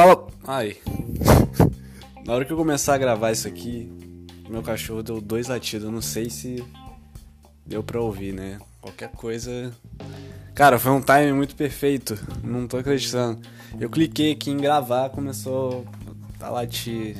Fala. 0.00 0.26
Ai. 0.46 0.78
Na 2.24 2.32
hora 2.32 2.46
que 2.46 2.50
eu 2.50 2.56
começar 2.56 2.94
a 2.94 2.98
gravar 2.98 3.32
isso 3.32 3.46
aqui, 3.46 3.92
meu 4.48 4.62
cachorro 4.62 5.02
deu 5.02 5.20
dois 5.20 5.48
latidos. 5.48 5.84
Eu 5.84 5.92
não 5.92 6.00
sei 6.00 6.30
se 6.30 6.64
deu 7.66 7.82
pra 7.82 8.00
ouvir, 8.00 8.32
né? 8.32 8.58
Qualquer 8.80 9.10
coisa. 9.10 9.70
Cara, 10.54 10.78
foi 10.78 10.90
um 10.90 11.02
timing 11.02 11.34
muito 11.34 11.54
perfeito. 11.54 12.18
Não 12.42 12.66
tô 12.66 12.78
acreditando. 12.78 13.46
Eu 13.78 13.90
cliquei 13.90 14.32
aqui 14.32 14.50
em 14.50 14.56
gravar, 14.56 15.10
começou 15.10 15.84
a 16.40 16.48
latir 16.48 17.14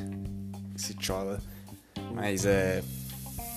esse 0.75 0.95
chola. 0.99 1.39
Mas 2.15 2.47
é. 2.47 2.81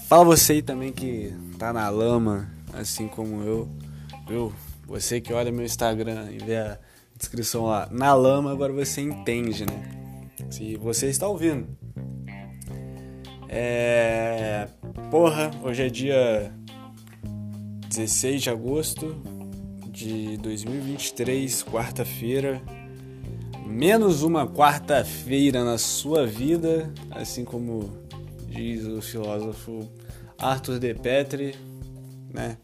Fala 0.07 0.23
você 0.23 0.53
aí 0.53 0.63
também 0.63 0.93
que 0.93 1.35
tá 1.59 1.73
na 1.73 1.89
lama, 1.89 2.51
assim 2.75 3.09
como 3.09 3.43
eu. 3.43 3.71
Viu? 4.29 4.53
Você 4.87 5.19
que 5.19 5.33
olha 5.33 5.51
meu 5.51 5.65
Instagram 5.65 6.31
e 6.31 6.45
vê 6.45 6.59
a 6.59 6.79
descrição 7.17 7.65
lá, 7.65 7.89
na 7.91 8.15
lama, 8.15 8.51
agora 8.51 8.73
você 8.73 9.01
entende, 9.01 9.65
né? 9.65 10.31
Se 10.51 10.77
você 10.77 11.09
está 11.09 11.27
ouvindo. 11.29 11.67
É. 13.49 14.69
Porra, 15.11 15.51
hoje 15.63 15.83
é 15.83 15.89
dia 15.89 16.53
16 17.89 18.43
de 18.43 18.51
agosto 18.51 19.17
de 19.89 20.37
2023, 20.39 21.63
quarta-feira. 21.65 22.61
Menos 23.65 24.23
uma 24.23 24.47
quarta-feira 24.47 25.65
na 25.65 25.79
sua 25.79 26.27
vida, 26.27 26.93
assim 27.11 27.45
como 27.45 27.91
diz 28.49 28.85
o 28.85 29.01
filósofo 29.01 29.89
Arthur 30.39 30.79
de 30.79 30.95
Petri, 30.95 31.55
né? 32.33 32.59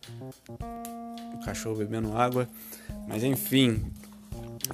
O 0.48 1.44
cachorro 1.44 1.76
bebendo 1.76 2.16
água. 2.16 2.48
Mas 3.08 3.22
enfim, 3.22 3.92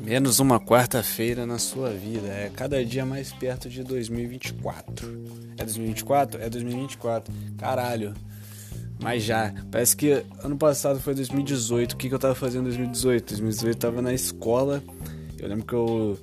menos 0.01 0.39
uma 0.39 0.61
quarta-feira 0.61 1.47
na 1.47 1.59
sua 1.59 1.91
vida. 1.91 2.29
É 2.29 2.51
cada 2.55 2.85
dia 2.85 3.05
mais 3.05 3.33
perto 3.33 3.69
de 3.69 3.83
2024. 3.83 5.25
É 5.59 5.65
2024? 5.65 6.43
É 6.43 6.49
2024. 6.49 7.35
Caralho. 7.59 8.15
Mas 9.01 9.23
já, 9.23 9.53
parece 9.71 9.97
que 9.97 10.25
ano 10.43 10.57
passado 10.57 11.01
foi 11.01 11.15
2018. 11.15 11.93
O 11.93 11.97
que, 11.97 12.09
que 12.09 12.15
eu 12.15 12.19
tava 12.19 12.35
fazendo 12.35 12.63
em 12.63 12.77
2018? 12.77 13.29
2018 13.29 13.77
eu 13.77 13.79
tava 13.79 14.03
na 14.03 14.13
escola. 14.13 14.83
Eu 15.39 15.49
lembro 15.49 15.67
que 15.67 15.75
eu. 15.75 16.19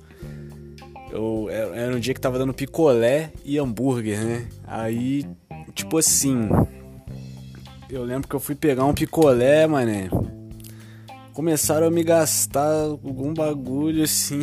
Eu, 1.10 1.48
era 1.48 1.94
um 1.94 2.00
dia 2.00 2.12
que 2.12 2.20
tava 2.20 2.38
dando 2.38 2.52
picolé 2.52 3.30
e 3.44 3.58
hambúrguer, 3.58 4.18
né? 4.18 4.48
Aí, 4.66 5.24
tipo 5.74 5.98
assim. 5.98 6.48
Eu 7.88 8.02
lembro 8.02 8.26
que 8.26 8.34
eu 8.34 8.40
fui 8.40 8.56
pegar 8.56 8.84
um 8.84 8.94
picolé, 8.94 9.66
mané. 9.68 10.08
Começaram 11.34 11.88
a 11.88 11.90
me 11.90 12.04
gastar 12.04 12.84
algum 12.84 13.34
bagulho 13.34 14.04
assim. 14.04 14.38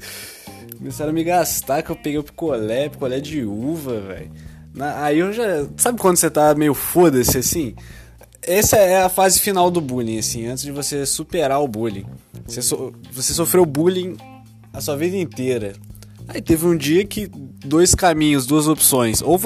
Começaram 0.78 1.10
a 1.10 1.12
me 1.12 1.22
gastar 1.22 1.82
que 1.82 1.90
eu 1.90 1.96
peguei 1.96 2.18
o 2.18 2.24
picolé, 2.24 2.88
picolé 2.88 3.20
de 3.20 3.44
uva, 3.44 4.00
velho. 4.00 4.32
Aí 4.96 5.18
eu 5.18 5.30
já. 5.30 5.66
Sabe 5.76 5.98
quando 6.00 6.16
você 6.16 6.30
tá 6.30 6.54
meio 6.54 6.72
foda-se 6.72 7.36
assim? 7.36 7.74
Essa 8.40 8.76
é 8.76 9.02
a 9.02 9.10
fase 9.10 9.40
final 9.40 9.70
do 9.70 9.80
bullying, 9.80 10.18
assim, 10.18 10.46
antes 10.46 10.64
de 10.64 10.72
você 10.72 11.04
superar 11.04 11.60
o 11.60 11.68
bullying. 11.68 12.06
Você, 12.46 12.62
so... 12.62 12.94
você 13.12 13.34
sofreu 13.34 13.66
bullying 13.66 14.16
a 14.72 14.80
sua 14.80 14.96
vida 14.96 15.18
inteira. 15.18 15.74
Aí 16.26 16.40
teve 16.40 16.64
um 16.64 16.76
dia 16.76 17.04
que 17.04 17.30
dois 17.62 17.94
caminhos, 17.94 18.46
duas 18.46 18.68
opções. 18.68 19.20
Ou 19.20 19.38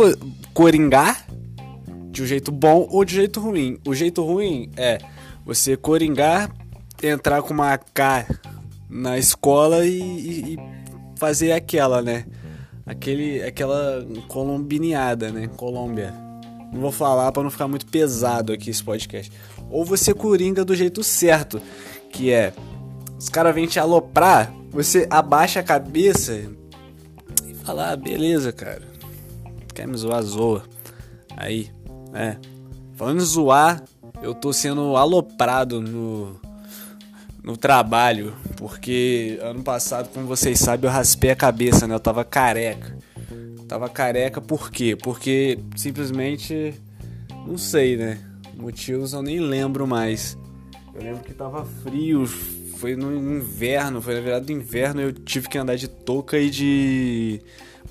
coringar 0.55 1.27
de 2.13 2.23
um 2.23 2.27
jeito 2.27 2.53
bom 2.53 2.87
ou 2.91 3.05
de 3.05 3.15
um 3.15 3.17
jeito 3.17 3.41
ruim. 3.41 3.79
O 3.85 3.93
jeito 3.93 4.23
ruim 4.23 4.71
é 4.77 4.99
você 5.45 5.77
coringar, 5.77 6.51
entrar 7.03 7.43
com 7.43 7.55
uma 7.55 7.73
AK 7.73 8.27
na 8.89 9.19
escola 9.19 9.87
e, 9.87 10.01
e, 10.01 10.55
e 10.55 10.59
fazer 11.17 11.53
aquela, 11.53 12.03
né? 12.03 12.25
Aquele, 12.85 13.43
aquela 13.43 14.05
colombineada, 14.29 15.31
né? 15.31 15.49
Colômbia. 15.57 16.13
Não 16.73 16.81
vou 16.81 16.93
falar 16.93 17.31
para 17.33 17.43
não 17.43 17.51
ficar 17.51 17.69
muito 17.69 17.87
pesado 17.87 18.53
aqui 18.53 18.71
esse 18.71 18.83
podcast. 18.83 19.31
Ou 19.71 19.85
você 19.85 20.13
coringa 20.13 20.65
do 20.65 20.75
jeito 20.75 21.03
certo, 21.03 21.61
que 22.11 22.33
é 22.33 22.53
os 23.19 23.29
caras 23.29 23.55
vêm 23.55 23.67
te 23.67 23.79
aloprar, 23.79 24.53
você 24.71 25.07
abaixa 25.11 25.61
a 25.61 25.63
cabeça 25.63 26.33
e 27.45 27.55
fala, 27.63 27.91
ah, 27.91 27.97
beleza, 27.97 28.51
cara. 28.51 28.83
Quer 29.75 29.87
me 29.87 29.97
zoar, 29.97 30.23
zoa. 30.23 30.63
Aí, 31.37 31.71
é. 32.15 32.37
Falando 32.95 33.21
em 33.21 33.25
zoar, 33.25 33.85
eu 34.23 34.35
tô 34.35 34.53
sendo 34.53 34.97
aloprado 34.97 35.81
no, 35.81 36.41
no 37.43 37.57
trabalho, 37.57 38.35
porque 38.57 39.39
ano 39.43 39.63
passado, 39.63 40.09
como 40.13 40.27
vocês 40.27 40.59
sabem, 40.59 40.89
eu 40.89 40.93
raspei 40.93 41.31
a 41.31 41.37
cabeça, 41.37 41.87
né? 41.87 41.95
Eu 41.95 42.01
tava 42.01 42.25
careca. 42.25 42.97
Tava 43.67 43.89
careca 43.89 44.41
por 44.41 44.71
quê? 44.71 44.97
Porque 44.97 45.59
simplesmente 45.77 46.75
não 47.47 47.57
sei, 47.57 47.97
né? 47.97 48.19
Motivos 48.57 49.13
eu 49.13 49.23
nem 49.23 49.41
lembro 49.41 49.87
mais. 49.87 50.37
Eu 50.95 51.03
lembro 51.03 51.23
que 51.23 51.33
tava 51.33 51.65
frio, 51.65 52.27
foi 52.27 52.97
no 52.97 53.15
inverno, 53.15 54.03
foi 54.03 54.15
na 54.15 54.21
verdade 54.21 54.47
do 54.47 54.53
inverno, 54.53 55.01
eu 55.01 55.13
tive 55.13 55.49
que 55.49 55.57
andar 55.57 55.77
de 55.77 55.89
touca 55.89 56.39
e 56.39 56.51
de 56.51 57.41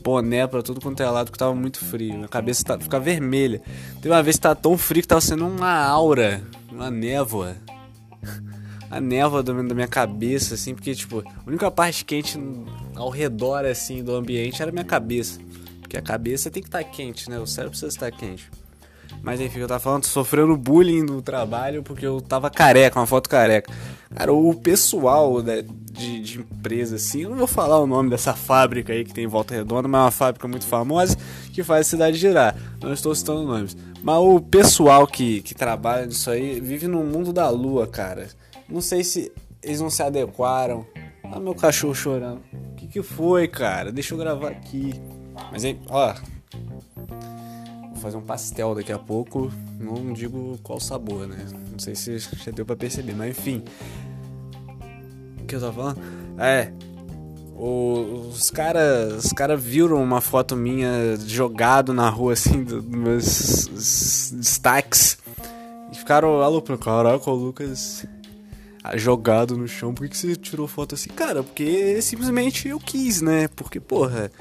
boné 0.03 0.47
pra 0.47 0.61
tudo 0.61 0.81
quanto 0.81 1.01
é 1.01 1.09
lado, 1.09 1.31
que 1.31 1.37
tava 1.37 1.55
muito 1.55 1.83
frio. 1.83 2.13
Minha 2.13 2.27
cabeça 2.27 2.63
tá, 2.63 2.79
fica 2.79 2.99
vermelha. 2.99 3.61
Teve 4.01 4.09
uma 4.13 4.23
vez 4.23 4.35
que 4.35 4.41
tava 4.41 4.55
tão 4.55 4.77
frio 4.77 5.01
que 5.01 5.07
tava 5.07 5.21
sendo 5.21 5.47
uma 5.47 5.73
aura, 5.85 6.41
uma 6.71 6.91
névoa. 6.91 7.55
A 8.89 8.99
névoa 8.99 9.43
da 9.43 9.53
minha 9.53 9.87
cabeça, 9.87 10.55
assim, 10.55 10.73
porque, 10.73 10.95
tipo, 10.95 11.19
a 11.19 11.47
única 11.47 11.69
parte 11.69 12.03
quente 12.03 12.39
ao 12.95 13.09
redor, 13.09 13.65
assim, 13.65 14.03
do 14.03 14.15
ambiente 14.15 14.61
era 14.61 14.71
a 14.71 14.73
minha 14.73 14.85
cabeça. 14.85 15.39
Porque 15.79 15.97
a 15.97 16.01
cabeça 16.01 16.49
tem 16.49 16.61
que 16.61 16.69
estar 16.69 16.83
tá 16.83 16.89
quente, 16.89 17.29
né? 17.29 17.39
O 17.39 17.47
cérebro 17.47 17.71
precisa 17.71 17.87
estar 17.87 18.11
quente. 18.11 18.49
Mas 19.21 19.41
enfim, 19.41 19.59
eu 19.59 19.67
tava 19.67 19.79
falando, 19.79 20.05
sofrendo 20.05 20.55
bullying 20.55 21.03
no 21.03 21.21
trabalho 21.21 21.83
porque 21.83 22.05
eu 22.05 22.21
tava 22.21 22.49
careca, 22.49 22.99
uma 22.99 23.07
foto 23.07 23.29
careca. 23.29 23.71
Cara, 24.15 24.31
o 24.33 24.53
pessoal 24.55 25.41
né, 25.41 25.63
de, 25.91 26.19
de 26.21 26.39
empresa, 26.39 26.95
assim, 26.95 27.23
eu 27.23 27.29
não 27.29 27.37
vou 27.37 27.47
falar 27.47 27.79
o 27.79 27.87
nome 27.87 28.09
dessa 28.09 28.33
fábrica 28.33 28.93
aí 28.93 29.03
que 29.03 29.13
tem 29.13 29.25
em 29.25 29.27
Volta 29.27 29.53
Redonda, 29.53 29.87
mas 29.87 29.99
é 29.99 30.03
uma 30.03 30.11
fábrica 30.11 30.47
muito 30.47 30.65
famosa 30.65 31.17
que 31.53 31.63
faz 31.63 31.87
a 31.87 31.89
cidade 31.89 32.17
girar. 32.17 32.55
Não 32.81 32.93
estou 32.93 33.13
citando 33.13 33.43
nomes. 33.43 33.75
Mas 34.01 34.17
o 34.17 34.39
pessoal 34.39 35.05
que, 35.05 35.41
que 35.41 35.53
trabalha 35.53 36.05
nisso 36.05 36.29
aí 36.29 36.59
vive 36.59 36.87
no 36.87 37.03
mundo 37.03 37.33
da 37.33 37.49
lua, 37.49 37.85
cara. 37.87 38.29
Não 38.69 38.81
sei 38.81 39.03
se 39.03 39.31
eles 39.61 39.81
não 39.81 39.89
se 39.89 40.01
adequaram. 40.03 40.85
Ah, 41.23 41.39
meu 41.39 41.53
cachorro 41.53 41.93
chorando. 41.93 42.41
O 42.71 42.75
que, 42.75 42.87
que 42.87 43.03
foi, 43.03 43.47
cara? 43.47 43.91
Deixa 43.91 44.13
eu 44.13 44.17
gravar 44.17 44.49
aqui. 44.49 44.93
Mas 45.51 45.63
aí, 45.63 45.79
ó, 45.89 46.15
fazer 47.99 48.17
um 48.17 48.21
pastel 48.21 48.73
daqui 48.73 48.91
a 48.91 48.97
pouco. 48.97 49.51
Não 49.79 50.13
digo 50.13 50.57
qual 50.63 50.79
sabor, 50.79 51.27
né? 51.27 51.45
Não 51.71 51.79
sei 51.79 51.95
se 51.95 52.17
já 52.17 52.51
deu 52.51 52.65
pra 52.65 52.75
perceber, 52.75 53.13
mas 53.13 53.37
enfim. 53.37 53.63
O 55.41 55.45
que 55.45 55.55
eu 55.55 55.59
tava 55.59 55.73
falando? 55.73 56.01
É. 56.37 56.71
Os 57.55 58.49
caras 58.49 59.25
os 59.25 59.33
cara 59.33 59.57
viram 59.57 60.01
uma 60.01 60.21
foto 60.21 60.55
minha 60.55 61.17
jogado 61.27 61.93
na 61.93 62.09
rua, 62.09 62.33
assim, 62.33 62.63
dos 62.63 62.85
meus 62.85 64.31
destaques. 64.31 65.17
E 65.91 65.95
ficaram 65.95 66.41
aloprando. 66.41 66.81
Caraca, 66.81 67.29
o 67.29 67.35
Lucas 67.35 68.05
jogado 68.97 69.57
no 69.57 69.67
chão. 69.67 69.93
Por 69.93 70.03
que, 70.03 70.09
que 70.09 70.17
você 70.17 70.35
tirou 70.35 70.67
foto 70.67 70.95
assim? 70.95 71.09
Cara, 71.09 71.43
porque 71.43 72.01
simplesmente 72.01 72.67
eu 72.67 72.79
quis, 72.79 73.21
né? 73.21 73.47
Porque, 73.49 73.79
porra. 73.79 74.31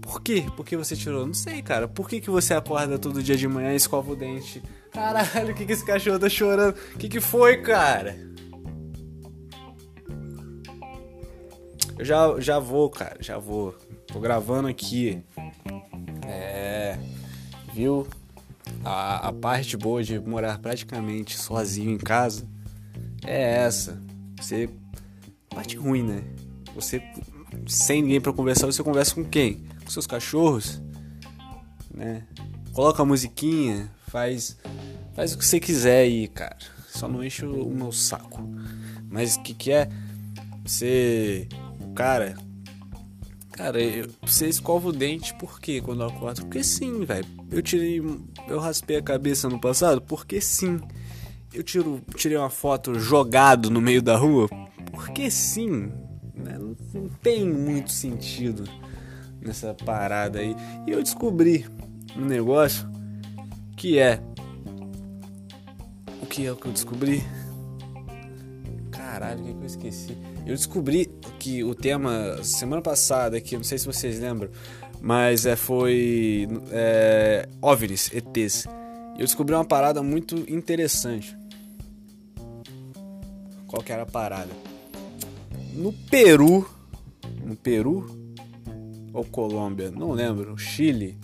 Por 0.00 0.20
quê? 0.20 0.44
Por 0.56 0.66
que 0.66 0.76
você 0.76 0.96
tirou? 0.96 1.26
Não 1.26 1.34
sei, 1.34 1.62
cara. 1.62 1.88
Por 1.88 2.08
que, 2.08 2.20
que 2.20 2.30
você 2.30 2.54
acorda 2.54 2.98
todo 2.98 3.22
dia 3.22 3.36
de 3.36 3.48
manhã 3.48 3.72
e 3.72 3.76
escova 3.76 4.12
o 4.12 4.16
dente? 4.16 4.62
Caralho, 4.90 5.52
o 5.52 5.54
que, 5.54 5.64
que 5.64 5.72
esse 5.72 5.84
cachorro 5.84 6.18
tá 6.18 6.28
chorando? 6.28 6.76
O 6.94 6.98
que, 6.98 7.08
que 7.08 7.20
foi, 7.20 7.62
cara? 7.62 8.16
Eu 11.98 12.04
já, 12.04 12.40
já 12.40 12.58
vou, 12.58 12.90
cara, 12.90 13.16
já 13.20 13.38
vou. 13.38 13.74
Tô 14.06 14.20
gravando 14.20 14.68
aqui. 14.68 15.22
É. 16.26 16.98
Viu? 17.72 18.06
A, 18.84 19.28
a 19.28 19.32
parte 19.32 19.76
boa 19.76 20.02
de 20.02 20.18
morar 20.18 20.58
praticamente 20.58 21.38
sozinho 21.38 21.90
em 21.90 21.98
casa 21.98 22.46
é 23.24 23.64
essa. 23.64 24.00
Você. 24.40 24.68
Parte 25.50 25.76
ruim, 25.76 26.02
né? 26.02 26.22
Você. 26.74 27.02
Sem 27.66 28.02
ninguém 28.02 28.20
para 28.20 28.32
conversar, 28.32 28.66
você 28.66 28.82
conversa 28.82 29.14
com 29.14 29.24
quem? 29.24 29.62
com 29.82 29.90
seus 29.90 30.06
cachorros, 30.06 30.80
né? 31.92 32.22
Coloca 32.72 33.02
a 33.02 33.06
musiquinha, 33.06 33.90
faz 34.08 34.56
faz 35.14 35.34
o 35.34 35.38
que 35.38 35.44
você 35.44 35.60
quiser 35.60 36.02
aí, 36.02 36.28
cara. 36.28 36.56
Só 36.88 37.08
não 37.08 37.22
enche 37.24 37.44
o 37.44 37.70
meu 37.70 37.92
saco. 37.92 38.40
Mas 39.10 39.36
o 39.36 39.42
que 39.42 39.54
que 39.54 39.72
é? 39.72 39.88
Você, 40.64 41.48
cara, 41.94 42.36
cara, 43.50 43.80
eu, 43.80 44.08
você 44.22 44.48
escova 44.48 44.88
o 44.88 44.92
dente 44.92 45.34
por 45.34 45.60
quê 45.60 45.80
quando 45.80 46.02
eu 46.02 46.08
acordo? 46.08 46.42
Porque 46.42 46.62
sim, 46.62 47.04
velho. 47.04 47.26
Eu 47.50 47.62
tirei, 47.62 48.02
eu 48.48 48.58
raspei 48.58 48.96
a 48.96 49.02
cabeça 49.02 49.48
no 49.48 49.60
passado 49.60 50.00
porque 50.00 50.40
sim. 50.40 50.80
Eu 51.54 51.62
tiro, 51.62 52.00
tirei 52.16 52.36
uma 52.36 52.50
foto 52.50 52.98
jogado 52.98 53.70
no 53.70 53.80
meio 53.80 54.00
da 54.00 54.16
rua 54.16 54.48
porque 54.92 55.30
sim, 55.30 55.90
Né? 56.34 56.56
Não, 56.58 56.76
não 56.94 57.08
tem 57.22 57.48
muito 57.48 57.90
sentido 57.90 58.64
nessa 59.40 59.74
parada 59.74 60.38
aí. 60.38 60.54
E 60.86 60.90
eu 60.90 61.02
descobri 61.02 61.66
um 62.16 62.24
negócio 62.24 62.88
que 63.76 63.98
é. 63.98 64.20
O 66.22 66.26
que 66.26 66.46
é 66.46 66.52
o 66.52 66.56
que 66.56 66.66
eu 66.66 66.72
descobri? 66.72 67.22
Caralho, 68.90 69.40
o 69.40 69.44
que, 69.44 69.50
é 69.50 69.54
que 69.54 69.60
eu 69.60 69.66
esqueci? 69.66 70.16
Eu 70.46 70.54
descobri 70.54 71.10
que 71.38 71.64
o 71.64 71.74
tema 71.74 72.42
semana 72.42 72.80
passada 72.80 73.36
aqui, 73.36 73.56
não 73.56 73.64
sei 73.64 73.78
se 73.78 73.86
vocês 73.86 74.20
lembram, 74.20 74.50
mas 75.00 75.46
é, 75.46 75.56
foi 75.56 76.48
é, 76.70 77.48
OVNIs, 77.60 78.10
ETs. 78.12 78.66
Eu 79.14 79.26
descobri 79.26 79.54
uma 79.54 79.64
parada 79.64 80.02
muito 80.02 80.36
interessante. 80.50 81.36
Qual 83.72 83.82
que 83.82 83.90
era 83.90 84.02
a 84.02 84.06
parada? 84.06 84.50
No 85.72 85.94
Peru, 85.94 86.68
no 87.42 87.56
Peru 87.56 88.04
ou 89.14 89.24
Colômbia, 89.24 89.90
não 89.90 90.12
lembro, 90.12 90.58
Chile, 90.58 91.18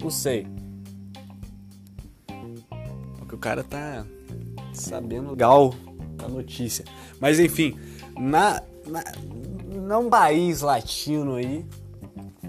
não 0.00 0.10
sei. 0.10 0.46
Porque 3.18 3.34
o 3.34 3.38
cara 3.38 3.62
tá 3.62 4.06
sabendo 4.72 5.32
legal 5.32 5.74
a 6.18 6.28
notícia. 6.28 6.82
Mas 7.20 7.38
enfim, 7.38 7.76
na, 8.18 8.62
na 8.86 9.04
num 9.70 10.08
país 10.08 10.62
latino 10.62 11.34
aí, 11.34 11.62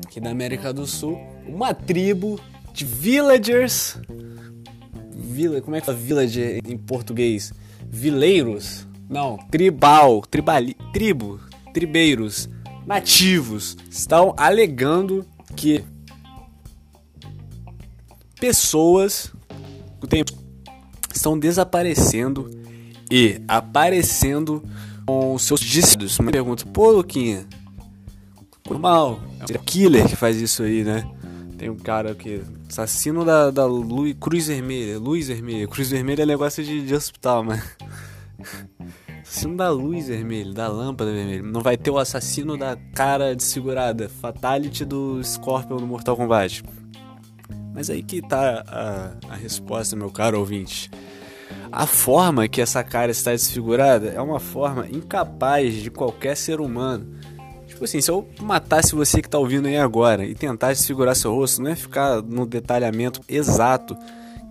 aqui 0.05 0.21
da 0.21 0.29
América 0.29 0.71
do 0.71 0.87
Sul, 0.87 1.19
uma 1.45 1.73
tribo 1.73 2.39
de 2.71 2.85
villagers. 2.85 3.97
Vila, 5.11 5.59
como 5.59 5.75
é 5.75 5.81
que 5.81 5.85
fala 5.85 5.97
village 5.97 6.61
em 6.65 6.77
português? 6.77 7.51
Vileiros? 7.85 8.87
Não, 9.09 9.37
tribal, 9.49 10.21
tribali, 10.21 10.75
tribo, 10.91 11.39
tribeiros, 11.73 12.49
nativos 12.85 13.77
estão 13.89 14.33
alegando 14.37 15.25
que 15.55 15.83
pessoas 18.39 19.31
estão 21.13 21.37
desaparecendo 21.37 22.49
e 23.09 23.41
aparecendo 23.47 24.63
com 25.05 25.37
seus 25.37 25.59
discípulos. 25.59 26.17
Uma 26.19 26.31
pergunta, 26.31 26.65
pô, 26.65 26.91
Luquinha, 26.91 27.45
normal, 28.69 29.19
é 29.39 29.59
um 29.59 29.63
killer 29.63 30.07
que 30.07 30.15
faz 30.15 30.41
isso 30.41 30.63
aí, 30.63 30.83
né? 30.83 31.09
Tem 31.57 31.69
um 31.69 31.77
cara 31.77 32.13
que. 32.13 32.41
Assassino 32.67 33.23
da, 33.23 33.51
da 33.51 33.65
luz, 33.65 34.15
Cruz 34.19 34.47
Vermelha. 34.47 34.97
Luz 34.97 35.27
Vermelha. 35.27 35.67
Cruz 35.67 35.91
Vermelha 35.91 36.23
é 36.23 36.25
negócio 36.25 36.63
de, 36.63 36.85
de 36.85 36.93
hospital, 36.93 37.43
mas. 37.43 37.63
Assassino 39.33 39.57
da 39.57 39.71
luz 39.71 40.09
vermelha, 40.09 40.53
da 40.53 40.67
lâmpada 40.67 41.11
vermelha. 41.11 41.41
Não 41.41 41.61
vai 41.61 41.75
ter 41.75 41.89
o 41.89 41.97
assassino 41.97 42.55
da 42.55 42.77
cara 42.93 43.35
desfigurada. 43.35 44.07
Fatality 44.07 44.85
do 44.85 45.23
Scorpion 45.23 45.77
no 45.77 45.87
Mortal 45.87 46.15
Kombat. 46.15 46.63
Mas 47.73 47.89
aí 47.89 48.03
que 48.03 48.21
tá 48.21 48.63
a, 48.67 49.33
a 49.33 49.35
resposta, 49.35 49.95
meu 49.95 50.11
caro 50.11 50.37
ouvinte. 50.37 50.91
A 51.71 51.87
forma 51.87 52.47
que 52.47 52.61
essa 52.61 52.83
cara 52.83 53.09
está 53.09 53.31
desfigurada 53.31 54.09
é 54.09 54.21
uma 54.21 54.39
forma 54.39 54.87
incapaz 54.87 55.81
de 55.81 55.89
qualquer 55.89 56.37
ser 56.37 56.61
humano. 56.61 57.15
Tipo 57.65 57.85
assim, 57.85 58.01
se 58.01 58.11
eu 58.11 58.29
matasse 58.39 58.93
você 58.93 59.19
que 59.19 59.27
está 59.27 59.39
ouvindo 59.39 59.67
aí 59.67 59.77
agora 59.77 60.23
e 60.23 60.35
tentasse 60.35 60.81
desfigurar 60.81 61.15
seu 61.15 61.33
rosto, 61.33 61.59
não 61.59 61.71
é 61.71 61.75
ficar 61.75 62.21
no 62.21 62.45
detalhamento 62.45 63.19
exato 63.27 63.97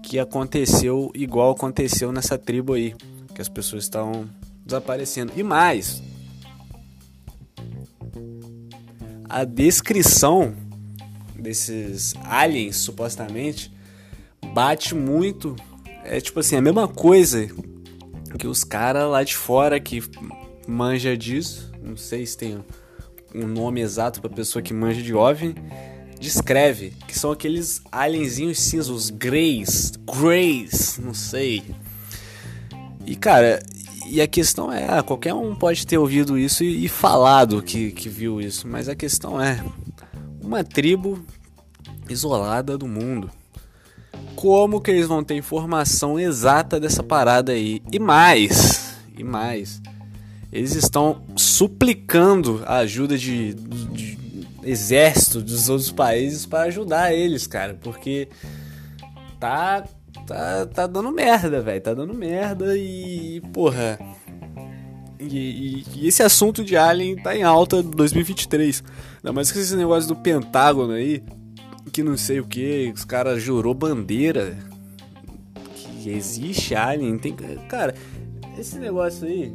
que 0.02 0.18
aconteceu 0.18 1.12
igual 1.14 1.52
aconteceu 1.52 2.10
nessa 2.10 2.36
tribo 2.36 2.72
aí, 2.72 2.96
que 3.32 3.40
as 3.40 3.48
pessoas 3.48 3.84
estão 3.84 4.28
desaparecendo. 4.64 5.32
E 5.36 5.42
mais, 5.42 6.02
a 9.28 9.44
descrição 9.44 10.54
desses 11.34 12.14
aliens, 12.24 12.76
supostamente, 12.76 13.72
bate 14.52 14.94
muito. 14.94 15.56
É 16.04 16.20
tipo 16.20 16.40
assim, 16.40 16.56
a 16.56 16.60
mesma 16.60 16.86
coisa 16.88 17.48
que 18.38 18.46
os 18.46 18.64
caras 18.64 19.08
lá 19.10 19.22
de 19.22 19.36
fora 19.36 19.78
que 19.78 20.02
manja 20.66 21.16
disso, 21.16 21.70
não 21.82 21.96
sei 21.96 22.24
se 22.26 22.36
tem 22.36 22.64
um 23.34 23.46
nome 23.46 23.80
exato 23.80 24.20
para 24.20 24.30
pessoa 24.30 24.62
que 24.62 24.74
manja 24.74 25.02
de 25.02 25.14
OVNI, 25.14 25.54
descreve, 26.20 26.92
que 27.08 27.18
são 27.18 27.32
aqueles 27.32 27.80
alienzinhos 27.90 28.58
cinzas, 28.60 28.88
os 28.88 29.10
greys, 29.10 29.92
greys, 30.20 30.98
não 30.98 31.14
sei. 31.14 31.62
E 33.04 33.16
cara, 33.16 33.60
e 34.12 34.20
a 34.20 34.26
questão 34.26 34.70
é, 34.70 34.86
ah, 34.90 35.02
qualquer 35.02 35.32
um 35.32 35.54
pode 35.54 35.86
ter 35.86 35.96
ouvido 35.96 36.38
isso 36.38 36.62
e, 36.62 36.84
e 36.84 36.88
falado 36.88 37.62
que, 37.62 37.92
que 37.92 38.10
viu 38.10 38.42
isso, 38.42 38.68
mas 38.68 38.86
a 38.86 38.94
questão 38.94 39.40
é, 39.40 39.64
uma 40.42 40.62
tribo 40.62 41.24
isolada 42.10 42.76
do 42.76 42.86
mundo. 42.86 43.30
Como 44.36 44.82
que 44.82 44.90
eles 44.90 45.06
vão 45.06 45.24
ter 45.24 45.36
informação 45.36 46.20
exata 46.20 46.78
dessa 46.78 47.02
parada 47.02 47.52
aí? 47.52 47.80
E 47.90 47.98
mais, 47.98 48.96
e 49.16 49.24
mais, 49.24 49.80
eles 50.52 50.74
estão 50.74 51.22
suplicando 51.34 52.62
a 52.66 52.78
ajuda 52.80 53.16
de, 53.16 53.54
de, 53.54 53.86
de 53.86 54.18
exército 54.62 55.40
dos 55.40 55.70
outros 55.70 55.90
países 55.90 56.44
para 56.44 56.64
ajudar 56.64 57.14
eles, 57.14 57.46
cara, 57.46 57.78
porque 57.80 58.28
tá 59.40 59.84
tá, 60.32 60.66
tá 60.66 60.86
dando 60.86 61.12
merda, 61.12 61.60
velho. 61.60 61.80
Tá 61.80 61.94
dando 61.94 62.14
merda 62.14 62.76
e, 62.76 63.40
porra. 63.52 63.98
E, 65.18 65.26
e, 65.26 65.84
e, 65.96 66.08
esse 66.08 66.22
assunto 66.22 66.64
de 66.64 66.76
Alien 66.76 67.16
tá 67.16 67.36
em 67.36 67.42
alta 67.42 67.76
em 67.76 67.90
2023. 67.90 68.82
Ainda 69.16 69.32
mais 69.32 69.52
que 69.52 69.58
esse 69.58 69.76
negócio 69.76 70.08
do 70.08 70.16
Pentágono 70.16 70.92
aí, 70.92 71.22
que 71.92 72.02
não 72.02 72.16
sei 72.16 72.40
o 72.40 72.46
que, 72.46 72.92
os 72.94 73.04
caras 73.04 73.42
jurou 73.42 73.74
bandeira. 73.74 74.56
Que 75.74 76.10
existe 76.10 76.74
Alien. 76.74 77.18
Tem, 77.18 77.34
cara, 77.68 77.94
esse 78.58 78.78
negócio 78.78 79.26
aí. 79.26 79.54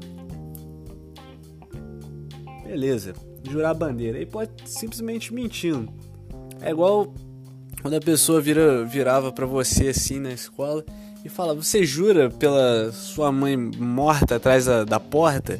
Beleza, 2.66 3.14
jurar 3.44 3.74
bandeira. 3.74 4.18
Aí 4.18 4.26
pode 4.26 4.52
simplesmente 4.66 5.34
mentindo. 5.34 5.92
É 6.62 6.72
igual 6.72 7.14
quando 7.88 7.96
a 7.96 8.02
pessoa 8.02 8.42
vira, 8.42 8.84
virava 8.84 9.32
para 9.32 9.46
você 9.46 9.88
assim 9.88 10.20
na 10.20 10.34
escola 10.34 10.84
e 11.24 11.30
fala: 11.30 11.56
Você 11.56 11.86
jura 11.86 12.30
pela 12.30 12.92
sua 12.92 13.32
mãe 13.32 13.56
morta 13.56 14.36
atrás 14.36 14.66
da, 14.66 14.84
da 14.84 15.00
porta? 15.00 15.58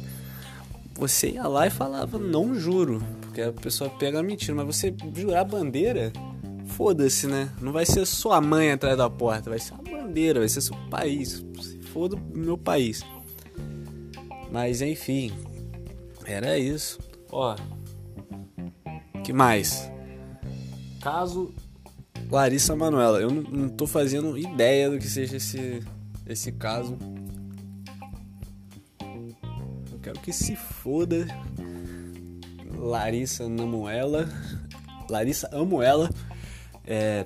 Você 0.92 1.30
ia 1.30 1.48
lá 1.48 1.66
e 1.66 1.70
falava: 1.70 2.18
Não 2.18 2.54
juro, 2.54 3.02
porque 3.22 3.40
a 3.40 3.50
pessoa 3.50 3.88
pega 3.88 4.20
a 4.20 4.22
mentira, 4.22 4.54
mas 4.54 4.76
você 4.76 4.94
jurar 5.16 5.42
bandeira, 5.42 6.12
foda-se, 6.66 7.26
né? 7.26 7.48
Não 7.62 7.72
vai 7.72 7.86
ser 7.86 8.04
sua 8.04 8.42
mãe 8.42 8.72
atrás 8.72 8.98
da 8.98 9.08
porta, 9.08 9.48
vai 9.48 9.58
ser 9.58 9.72
a 9.72 9.78
bandeira, 9.78 10.40
vai 10.40 10.50
ser 10.50 10.60
seu 10.60 10.76
país. 10.90 11.42
Se 11.62 11.78
foda 11.80 12.14
o 12.14 12.38
meu 12.38 12.58
país. 12.58 13.02
Mas 14.52 14.82
enfim, 14.82 15.32
era 16.26 16.58
isso. 16.58 16.98
Ó, 17.32 17.56
que 19.24 19.32
mais? 19.32 19.90
Caso 21.00 21.54
Larissa 22.30 22.76
Manuela. 22.76 23.20
Eu 23.20 23.30
não, 23.30 23.68
tô 23.68 23.86
fazendo 23.86 24.36
ideia 24.36 24.90
do 24.90 24.98
que 24.98 25.08
seja 25.08 25.36
esse, 25.36 25.82
esse 26.26 26.52
caso. 26.52 26.96
Eu 29.92 29.98
quero 30.02 30.20
que 30.20 30.32
se 30.32 30.56
foda. 30.56 31.26
Larissa 32.76 33.48
Namuela. 33.48 34.28
Larissa 35.08 35.48
amo 35.52 35.82
ela. 35.82 36.10
É, 36.86 37.24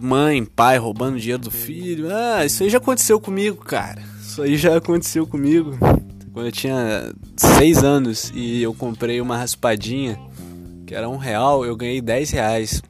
mãe, 0.00 0.44
pai 0.44 0.78
roubando 0.78 1.18
dinheiro 1.18 1.42
do 1.42 1.50
filho. 1.50 2.08
Ah, 2.10 2.44
isso 2.44 2.62
aí 2.62 2.70
já 2.70 2.78
aconteceu 2.78 3.20
comigo, 3.20 3.62
cara. 3.62 4.02
Isso 4.20 4.42
aí 4.42 4.56
já 4.56 4.76
aconteceu 4.76 5.26
comigo. 5.26 5.76
Quando 6.32 6.46
eu 6.46 6.52
tinha 6.52 7.12
seis 7.36 7.84
anos 7.84 8.32
e 8.34 8.62
eu 8.62 8.72
comprei 8.72 9.20
uma 9.20 9.36
raspadinha 9.36 10.18
que 10.90 10.94
era 10.96 11.08
um 11.08 11.18
real, 11.18 11.64
eu 11.64 11.76
ganhei 11.76 12.00
10 12.00 12.30
reais. 12.30 12.82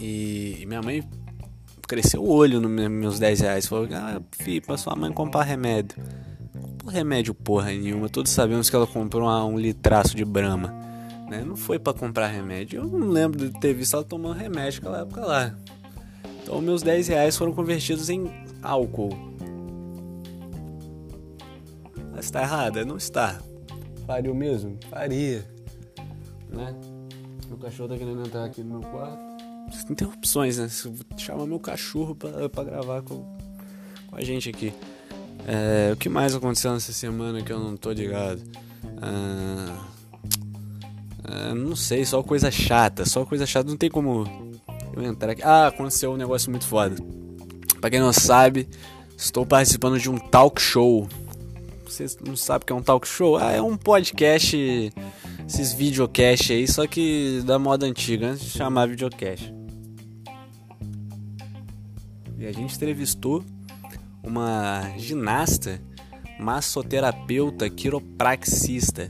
E 0.00 0.64
minha 0.66 0.82
mãe 0.82 1.08
cresceu 1.86 2.20
o 2.20 2.28
olho 2.28 2.60
nos 2.60 2.90
meus 2.90 3.20
10 3.20 3.40
reais. 3.42 3.66
Falou, 3.68 3.86
ah, 3.92 4.20
filho, 4.32 4.60
pra 4.60 4.76
sua 4.76 4.96
mãe 4.96 5.12
comprar 5.12 5.44
remédio. 5.44 6.02
Por 6.78 6.92
remédio 6.92 7.32
porra 7.32 7.66
nenhuma. 7.66 8.08
Todos 8.08 8.32
sabemos 8.32 8.68
que 8.68 8.74
ela 8.74 8.88
comprou 8.88 9.28
um 9.48 9.56
litraço 9.56 10.16
de 10.16 10.24
brama. 10.24 10.74
Né? 11.30 11.44
Não 11.46 11.54
foi 11.54 11.78
para 11.78 11.96
comprar 11.96 12.26
remédio. 12.26 12.80
Eu 12.80 12.86
não 12.88 13.08
lembro 13.08 13.38
de 13.38 13.56
ter 13.60 13.72
visto 13.72 13.94
ela 13.94 14.04
tomando 14.04 14.34
remédio 14.34 14.82
naquela 14.82 15.02
época 15.02 15.20
lá. 15.20 15.54
Então 16.42 16.60
meus 16.60 16.82
10 16.82 17.06
reais 17.06 17.36
foram 17.36 17.52
convertidos 17.52 18.10
em 18.10 18.28
álcool. 18.60 19.16
Mas 22.12 22.24
está 22.24 22.42
errada? 22.42 22.84
Não 22.84 22.96
está. 22.96 23.38
Faria 24.08 24.32
o 24.32 24.34
mesmo? 24.34 24.76
Faria. 24.90 25.48
Né? 26.48 26.74
Meu 27.48 27.58
cachorro 27.58 27.88
tá 27.88 27.96
querendo 27.96 28.26
entrar 28.26 28.44
aqui 28.44 28.62
no 28.62 28.80
meu 28.80 28.90
quarto. 28.90 29.18
Não 29.88 29.94
tem 29.94 30.06
opções, 30.06 30.58
né? 30.58 30.68
Chama 31.16 31.46
meu 31.46 31.58
cachorro 31.58 32.14
pra, 32.14 32.48
pra 32.48 32.64
gravar 32.64 33.02
com, 33.02 33.24
com 34.08 34.16
a 34.16 34.20
gente 34.20 34.48
aqui. 34.48 34.72
É, 35.46 35.92
o 35.92 35.96
que 35.96 36.08
mais 36.08 36.34
aconteceu 36.34 36.72
nessa 36.72 36.92
semana 36.92 37.42
que 37.42 37.52
eu 37.52 37.58
não 37.58 37.76
tô 37.76 37.92
ligado? 37.92 38.42
Ah, 39.00 39.86
ah, 41.24 41.54
não 41.54 41.76
sei, 41.76 42.04
só 42.04 42.22
coisa 42.22 42.50
chata, 42.50 43.04
só 43.04 43.24
coisa 43.24 43.46
chata. 43.46 43.68
Não 43.68 43.76
tem 43.76 43.90
como 43.90 44.24
eu 44.94 45.02
entrar 45.02 45.32
aqui. 45.32 45.42
Ah, 45.42 45.68
aconteceu 45.68 46.12
um 46.12 46.16
negócio 46.16 46.50
muito 46.50 46.66
foda. 46.66 46.96
Pra 47.80 47.90
quem 47.90 48.00
não 48.00 48.12
sabe, 48.12 48.68
estou 49.16 49.44
participando 49.44 49.98
de 49.98 50.10
um 50.10 50.18
talk 50.18 50.60
show. 50.60 51.08
Vocês 51.84 52.16
não 52.24 52.36
sabem 52.36 52.64
o 52.64 52.66
que 52.66 52.72
é 52.72 52.76
um 52.76 52.82
talk 52.82 53.06
show? 53.06 53.36
Ah, 53.36 53.52
é 53.52 53.62
um 53.62 53.76
podcast, 53.76 54.92
esses 55.46 55.72
videocast 55.72 56.52
aí, 56.52 56.66
só 56.66 56.86
que 56.86 57.40
da 57.44 57.58
moda 57.58 57.86
antiga, 57.86 58.28
antes 58.28 58.44
de 58.44 58.50
chamar 58.50 58.88
videocast. 58.88 59.54
E 62.38 62.46
a 62.46 62.52
gente 62.52 62.74
entrevistou 62.74 63.44
uma 64.22 64.92
ginasta, 64.98 65.80
massoterapeuta, 66.38 67.70
quiropraxista. 67.70 69.08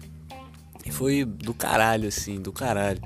E 0.85 0.93
foi 0.93 1.25
do 1.25 1.52
caralho, 1.52 2.09
assim, 2.09 2.40
do 2.40 2.52
caralho. 2.52 3.00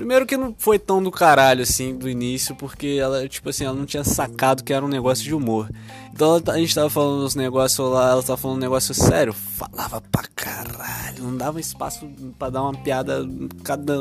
Primeiro 0.00 0.24
que 0.24 0.34
não 0.34 0.54
foi 0.56 0.78
tão 0.78 1.02
do 1.02 1.10
caralho, 1.10 1.62
assim, 1.62 1.94
do 1.94 2.08
início, 2.08 2.56
porque 2.56 2.96
ela, 2.98 3.28
tipo 3.28 3.50
assim, 3.50 3.66
ela 3.66 3.74
não 3.74 3.84
tinha 3.84 4.02
sacado 4.02 4.64
que 4.64 4.72
era 4.72 4.82
um 4.82 4.88
negócio 4.88 5.22
de 5.22 5.34
humor. 5.34 5.68
Então 6.10 6.36
ela, 6.36 6.54
a 6.54 6.58
gente 6.58 6.74
tava 6.74 6.88
falando 6.88 7.22
uns 7.22 7.34
negócios 7.34 7.86
lá, 7.86 8.12
ela 8.12 8.22
tava 8.22 8.38
falando 8.38 8.56
um 8.56 8.60
negócio 8.60 8.94
sério, 8.94 9.34
falava 9.34 10.00
pra 10.10 10.22
caralho, 10.34 11.22
não 11.22 11.36
dava 11.36 11.60
espaço 11.60 12.08
para 12.38 12.48
dar 12.48 12.62
uma 12.62 12.72
piada 12.72 13.28
cada. 13.62 13.94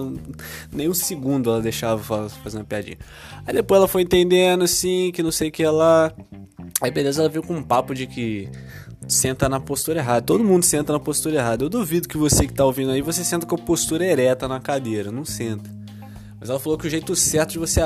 nem 0.72 0.88
um 0.88 0.94
segundo 0.94 1.50
ela 1.50 1.62
deixava 1.62 2.01
fazer 2.29 2.60
uma 2.60 2.63
piadinha. 2.63 2.98
Aí 3.46 3.53
depois 3.53 3.77
ela 3.79 3.88
foi 3.89 4.03
entendendo, 4.03 4.63
assim, 4.63 5.12
que 5.13 5.22
não 5.22 5.34
sei 5.34 5.50
o 5.50 5.51
que 5.51 5.63
ela. 5.63 6.13
Aí 6.82 6.91
beleza, 6.91 7.22
ela 7.22 7.29
veio 7.29 7.44
com 7.44 7.56
um 7.56 7.63
papo 7.63 7.94
de 7.94 8.08
que 8.08 8.50
senta 9.06 9.50
na 9.50 9.60
postura 9.60 10.00
errada. 10.00 10.22
Todo 10.22 10.46
mundo 10.46 10.63
senta 10.63 10.94
na 10.94 11.00
postura 11.00 11.36
errada. 11.36 11.65
Eu 11.65 11.70
duvido 11.70 12.08
que 12.08 12.18
você 12.18 12.48
que 12.48 12.53
tá 12.53 12.63
ouvindo 12.63 12.91
aí, 12.91 13.01
você 13.01 13.22
senta 13.22 13.46
com 13.46 13.56
a 13.56 13.58
postura 13.58 14.06
ereta 14.06 14.48
na 14.48 14.62
cadeira. 14.62 15.12
Não 15.12 15.25
senta. 15.25 15.79
Mas 16.39 16.50
ela 16.50 16.60
falou 16.60 16.77
que 16.77 16.88
o 16.88 16.89
jeito 16.89 17.15
certo 17.15 17.51
de 17.51 17.60
você 17.60 17.81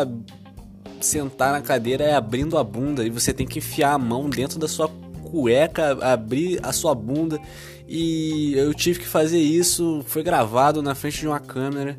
sentar 1.01 1.51
na 1.51 1.61
cadeira 1.61 2.03
é 2.03 2.13
abrindo 2.13 2.57
a 2.57 2.63
bunda. 2.63 3.05
E 3.05 3.09
você 3.09 3.33
tem 3.33 3.47
que 3.47 3.59
enfiar 3.59 3.93
a 3.93 3.97
mão 3.97 4.29
dentro 4.29 4.59
da 4.59 4.67
sua 4.67 4.89
cueca, 5.23 5.97
abrir 6.05 6.59
a 6.63 6.71
sua 6.71 6.93
bunda. 6.93 7.39
E 7.87 8.53
eu 8.55 8.73
tive 8.73 8.99
que 8.99 9.07
fazer 9.07 9.39
isso. 9.39 10.03
Foi 10.05 10.23
gravado 10.23 10.81
na 10.81 10.93
frente 10.93 11.19
de 11.19 11.27
uma 11.27 11.39
câmera. 11.39 11.97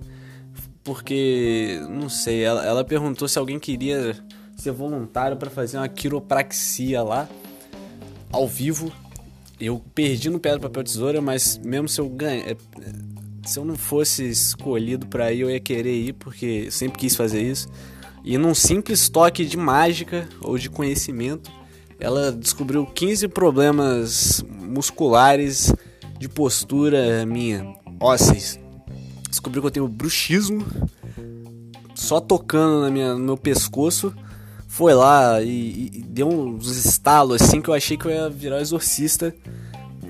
Porque, 0.84 1.80
não 1.88 2.08
sei, 2.08 2.42
ela, 2.42 2.64
ela 2.64 2.84
perguntou 2.84 3.26
se 3.26 3.38
alguém 3.38 3.58
queria 3.58 4.14
ser 4.56 4.70
voluntário 4.70 5.36
para 5.36 5.50
fazer 5.50 5.78
uma 5.78 5.88
quiropraxia 5.88 7.02
lá, 7.02 7.28
ao 8.30 8.46
vivo. 8.46 8.92
Eu 9.58 9.82
perdi 9.94 10.28
no 10.28 10.38
pedra, 10.38 10.60
papel, 10.60 10.84
tesoura, 10.84 11.20
mas 11.20 11.58
mesmo 11.58 11.88
se 11.88 12.00
eu 12.00 12.08
ganhar. 12.08 12.56
Se 13.44 13.58
eu 13.58 13.64
não 13.64 13.76
fosse 13.76 14.28
escolhido 14.28 15.06
para 15.06 15.32
ir, 15.32 15.40
eu 15.40 15.50
ia 15.50 15.60
querer 15.60 15.94
ir, 15.94 16.12
porque 16.14 16.70
sempre 16.70 16.98
quis 16.98 17.14
fazer 17.14 17.42
isso. 17.42 17.68
E 18.24 18.38
num 18.38 18.54
simples 18.54 19.08
toque 19.10 19.44
de 19.44 19.56
mágica 19.56 20.26
ou 20.40 20.56
de 20.56 20.70
conhecimento, 20.70 21.50
ela 22.00 22.32
descobriu 22.32 22.86
15 22.86 23.28
problemas 23.28 24.42
musculares 24.48 25.74
de 26.18 26.26
postura 26.28 27.26
minha, 27.26 27.74
ósseis. 28.00 28.58
Descobriu 29.28 29.60
que 29.62 29.66
eu 29.66 29.72
tenho 29.72 29.88
bruxismo, 29.88 30.64
só 31.94 32.20
tocando 32.20 32.80
na 32.80 32.90
minha, 32.90 33.12
no 33.14 33.20
meu 33.20 33.36
pescoço. 33.36 34.14
Foi 34.66 34.94
lá 34.94 35.42
e, 35.42 35.90
e 35.92 36.02
deu 36.02 36.28
uns 36.28 36.68
estalos 36.84 37.42
assim 37.42 37.60
que 37.60 37.68
eu 37.68 37.74
achei 37.74 37.96
que 37.96 38.06
eu 38.06 38.10
ia 38.10 38.30
virar 38.30 38.60
exorcista 38.60 39.34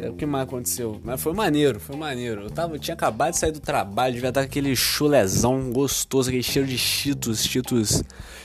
é, 0.05 0.11
o 0.11 0.15
que 0.15 0.27
mais 0.27 0.45
aconteceu? 0.45 1.01
Mas 1.03 1.23
foi 1.23 1.33
maneiro, 1.33 1.81
foi 1.81 1.97
maneiro. 1.97 2.43
Eu 2.43 2.51
tava, 2.51 2.79
tinha 2.79 2.95
acabado 2.95 3.33
de 3.33 3.39
sair 3.39 3.53
do 3.53 3.61
trabalho, 3.61 4.15
devia 4.15 4.29
estar 4.29 4.43
com 4.43 4.47
aquele 4.47 4.77
chulezão 4.77 5.71
gostoso, 5.73 6.29
aquele 6.29 6.43
cheiro 6.43 6.69
de 6.69 6.77
cheetos, 6.77 7.43
cheetos, 7.45 8.03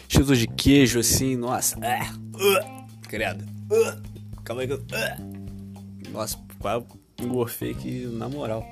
cheetos 0.07 0.37
de 0.37 0.47
queijo, 0.47 0.99
assim, 0.99 1.35
nossa. 1.35 1.77
É, 1.83 2.01
uh, 2.01 2.87
credo. 3.07 3.43
Uh, 3.71 4.41
calma 4.43 4.61
aí 4.61 4.67
que 4.67 4.73
eu... 4.73 4.77
Uh. 4.77 6.11
Nossa, 6.11 6.37
quase 6.59 6.85
engorfei 7.21 7.71
aqui, 7.71 8.05
na 8.13 8.29
moral. 8.29 8.65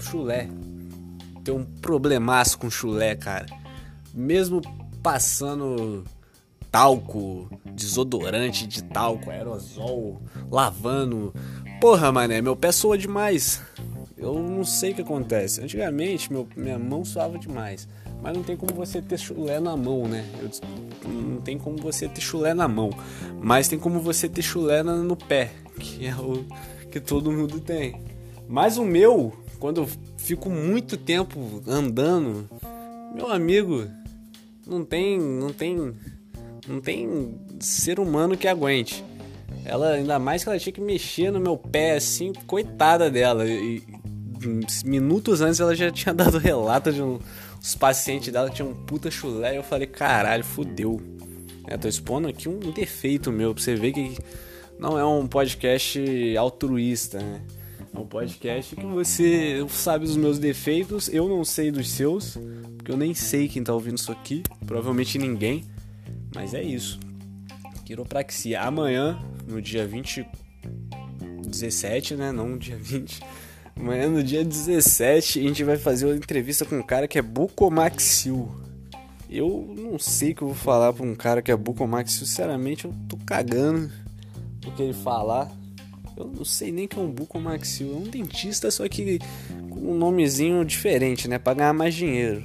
Chulé. 0.00 0.48
Tem 1.44 1.54
um 1.54 1.64
problemaço 1.64 2.58
com 2.58 2.68
chulé, 2.68 3.14
cara. 3.14 3.46
Mesmo 4.12 4.60
passando 5.02 6.04
talco, 6.70 7.48
desodorante 7.64 8.66
de 8.66 8.82
talco, 8.82 9.30
aerosol, 9.30 10.20
lavando, 10.50 11.32
Porra, 11.80 12.10
mané, 12.10 12.42
meu 12.42 12.56
pé 12.56 12.72
soa 12.72 12.98
demais. 12.98 13.62
Eu 14.16 14.34
não 14.34 14.64
sei 14.64 14.90
o 14.90 14.94
que 14.96 15.02
acontece. 15.02 15.62
Antigamente, 15.62 16.32
meu, 16.32 16.48
minha 16.56 16.76
mão 16.76 17.04
suava 17.04 17.38
demais. 17.38 17.86
Mas 18.20 18.36
não 18.36 18.42
tem 18.42 18.56
como 18.56 18.74
você 18.74 19.00
ter 19.00 19.16
chulé 19.16 19.60
na 19.60 19.76
mão, 19.76 20.08
né? 20.08 20.24
Eu, 20.40 20.50
não 21.08 21.40
tem 21.40 21.56
como 21.56 21.76
você 21.78 22.08
ter 22.08 22.20
chulé 22.20 22.52
na 22.52 22.66
mão. 22.66 22.90
Mas 23.40 23.68
tem 23.68 23.78
como 23.78 24.00
você 24.00 24.28
ter 24.28 24.42
chulé 24.42 24.82
no 24.82 25.16
pé, 25.16 25.52
que 25.78 26.04
é 26.04 26.16
o 26.16 26.44
que 26.90 26.98
todo 26.98 27.30
mundo 27.30 27.60
tem. 27.60 28.00
Mas 28.48 28.76
o 28.76 28.84
meu, 28.84 29.32
quando 29.60 29.82
eu 29.82 29.88
fico 30.16 30.50
muito 30.50 30.96
tempo 30.96 31.62
andando, 31.64 32.48
meu 33.14 33.30
amigo, 33.30 33.86
não 34.66 34.84
tem, 34.84 35.16
não 35.20 35.52
tem, 35.52 35.94
não 36.66 36.80
tem 36.80 37.38
ser 37.60 38.00
humano 38.00 38.36
que 38.36 38.48
aguente. 38.48 39.04
Ela, 39.68 39.90
ainda 39.90 40.18
mais 40.18 40.42
que 40.42 40.48
ela 40.48 40.58
tinha 40.58 40.72
que 40.72 40.80
mexer 40.80 41.30
no 41.30 41.38
meu 41.38 41.56
pé, 41.56 41.96
assim, 41.96 42.32
coitada 42.46 43.10
dela. 43.10 43.46
E, 43.46 43.82
minutos 44.84 45.42
antes 45.42 45.60
ela 45.60 45.76
já 45.76 45.90
tinha 45.90 46.14
dado 46.14 46.38
relato 46.38 46.90
de 46.90 47.02
um, 47.02 47.18
os 47.60 47.74
pacientes 47.74 48.32
dela 48.32 48.48
tinham 48.48 48.70
um 48.70 48.74
puta 48.74 49.10
chulé. 49.10 49.52
E 49.52 49.56
eu 49.56 49.62
falei, 49.62 49.86
caralho, 49.86 50.42
fudeu. 50.42 51.00
É, 51.66 51.76
tô 51.76 51.86
expondo 51.86 52.28
aqui 52.28 52.48
um 52.48 52.58
defeito 52.72 53.30
meu, 53.30 53.54
pra 53.54 53.62
você 53.62 53.74
ver 53.74 53.92
que 53.92 54.16
não 54.78 54.98
é 54.98 55.04
um 55.04 55.26
podcast 55.26 56.00
altruísta, 56.38 57.18
né? 57.18 57.42
É 57.92 57.98
um 57.98 58.06
podcast 58.06 58.74
que 58.74 58.86
você 58.86 59.66
sabe 59.68 60.06
dos 60.06 60.16
meus 60.16 60.38
defeitos, 60.38 61.08
eu 61.12 61.28
não 61.28 61.44
sei 61.44 61.70
dos 61.70 61.90
seus, 61.90 62.38
porque 62.76 62.90
eu 62.90 62.96
nem 62.96 63.12
sei 63.12 63.48
quem 63.48 63.62
tá 63.62 63.74
ouvindo 63.74 63.98
isso 63.98 64.12
aqui, 64.12 64.42
provavelmente 64.66 65.18
ninguém, 65.18 65.64
mas 66.34 66.54
é 66.54 66.62
isso. 66.62 66.98
Quiropraxia. 67.88 68.60
Amanhã 68.60 69.18
no 69.46 69.62
dia 69.62 69.86
20. 69.86 70.26
17, 71.46 72.16
né? 72.16 72.30
Não 72.30 72.58
dia 72.58 72.76
20. 72.76 73.22
Amanhã, 73.74 74.08
no 74.10 74.22
dia 74.22 74.44
17, 74.44 75.38
a 75.38 75.42
gente 75.42 75.64
vai 75.64 75.78
fazer 75.78 76.04
uma 76.04 76.14
entrevista 76.14 76.66
com 76.66 76.76
um 76.76 76.82
cara 76.82 77.08
que 77.08 77.18
é 77.18 77.22
bucomaxil. 77.22 78.54
Eu 79.30 79.74
não 79.74 79.98
sei 79.98 80.32
o 80.32 80.34
que 80.34 80.42
eu 80.42 80.48
vou 80.48 80.56
falar 80.56 80.92
pra 80.92 81.02
um 81.02 81.14
cara 81.14 81.40
que 81.40 81.50
é 81.50 81.56
bucomaxil. 81.56 82.26
Sinceramente, 82.26 82.84
eu 82.84 82.94
tô 83.08 83.16
cagando 83.24 83.90
o 84.66 84.72
que 84.72 84.82
ele 84.82 84.92
falar. 84.92 85.50
Eu 86.14 86.26
não 86.26 86.44
sei 86.44 86.70
nem 86.70 86.86
que 86.86 86.98
é 86.98 87.00
um 87.00 87.10
bucomaxil. 87.10 87.94
É 87.94 87.96
um 87.96 88.02
dentista, 88.02 88.70
só 88.70 88.86
que 88.86 89.18
com 89.70 89.92
um 89.92 89.96
nomezinho 89.96 90.62
diferente, 90.62 91.26
né? 91.26 91.38
Pra 91.38 91.54
ganhar 91.54 91.72
mais 91.72 91.94
dinheiro. 91.94 92.44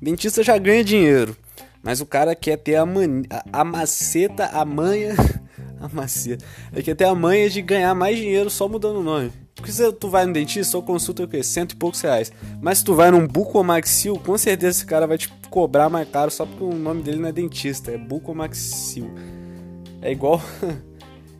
Dentista 0.00 0.44
já 0.44 0.56
ganha 0.58 0.84
dinheiro. 0.84 1.36
Mas 1.84 2.00
o 2.00 2.06
cara 2.06 2.34
quer 2.34 2.56
ter 2.56 2.76
a, 2.76 2.86
man... 2.86 3.22
a 3.52 3.62
maceta, 3.62 4.46
a 4.46 4.64
manha 4.64 5.14
a 5.78 5.88
maceta. 5.88 6.44
É 6.72 6.82
que 6.82 6.90
até 6.90 7.04
a 7.04 7.14
manha 7.14 7.48
de 7.50 7.60
ganhar 7.60 7.94
mais 7.94 8.16
dinheiro 8.16 8.48
só 8.48 8.66
mudando 8.68 9.00
o 9.00 9.02
nome. 9.02 9.30
Porque 9.54 9.70
se 9.70 9.92
tu 9.92 10.08
vai 10.08 10.26
no 10.26 10.32
dentista, 10.32 10.72
só 10.72 10.82
consulta 10.82 11.22
o 11.22 11.28
quê? 11.28 11.42
Cento 11.42 11.72
e 11.72 11.76
poucos 11.76 12.00
reais. 12.00 12.32
Mas 12.60 12.78
se 12.78 12.84
tu 12.84 12.94
vai 12.94 13.10
num 13.10 13.26
bucomaxil, 13.26 14.18
com 14.18 14.36
certeza 14.36 14.78
esse 14.78 14.86
cara 14.86 15.06
vai 15.06 15.18
te 15.18 15.28
cobrar 15.50 15.88
mais 15.88 16.08
caro 16.08 16.30
só 16.30 16.44
porque 16.44 16.64
o 16.64 16.74
nome 16.74 17.02
dele 17.02 17.18
não 17.18 17.28
é 17.28 17.32
dentista, 17.32 17.92
é 17.92 17.98
bucomaxil. 17.98 19.10
É 20.02 20.10
igual. 20.10 20.40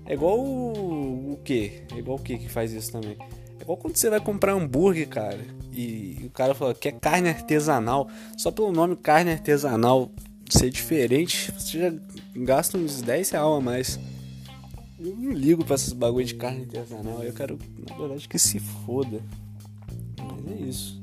É 0.06 0.12
igual 0.12 0.38
o, 0.38 1.32
o 1.32 1.40
quê? 1.42 1.84
É 1.90 1.98
igual 1.98 2.18
o 2.18 2.20
que 2.20 2.36
que 2.36 2.46
faz 2.46 2.74
isso 2.74 2.92
também? 2.92 3.16
É 3.58 3.62
igual 3.62 3.78
quando 3.78 3.96
você 3.96 4.10
vai 4.10 4.20
comprar 4.20 4.52
hambúrguer, 4.52 5.08
cara, 5.08 5.40
e 5.72 6.24
o 6.26 6.30
cara 6.30 6.54
fala 6.54 6.74
que 6.74 6.88
é 6.88 6.92
carne 6.92 7.30
artesanal. 7.30 8.08
Só 8.36 8.50
pelo 8.50 8.70
nome 8.70 8.96
carne 8.96 9.32
artesanal 9.32 10.10
ser 10.48 10.70
diferente, 10.70 11.52
você 11.52 11.78
já 11.78 11.92
gasta 12.36 12.78
uns 12.78 13.00
10 13.02 13.30
reais 13.30 13.46
a 13.46 13.60
mais. 13.60 13.98
Eu 14.98 15.16
não 15.16 15.32
ligo 15.32 15.64
pra 15.64 15.74
esses 15.74 15.92
bagulho 15.92 16.24
de 16.24 16.34
carne 16.34 16.62
artesanal. 16.62 17.22
Eu 17.22 17.32
quero, 17.32 17.58
na 17.88 17.96
verdade, 17.96 18.28
que 18.28 18.38
se 18.38 18.58
foda. 18.58 19.20
Mas 20.18 20.52
é 20.52 20.64
isso. 20.64 21.00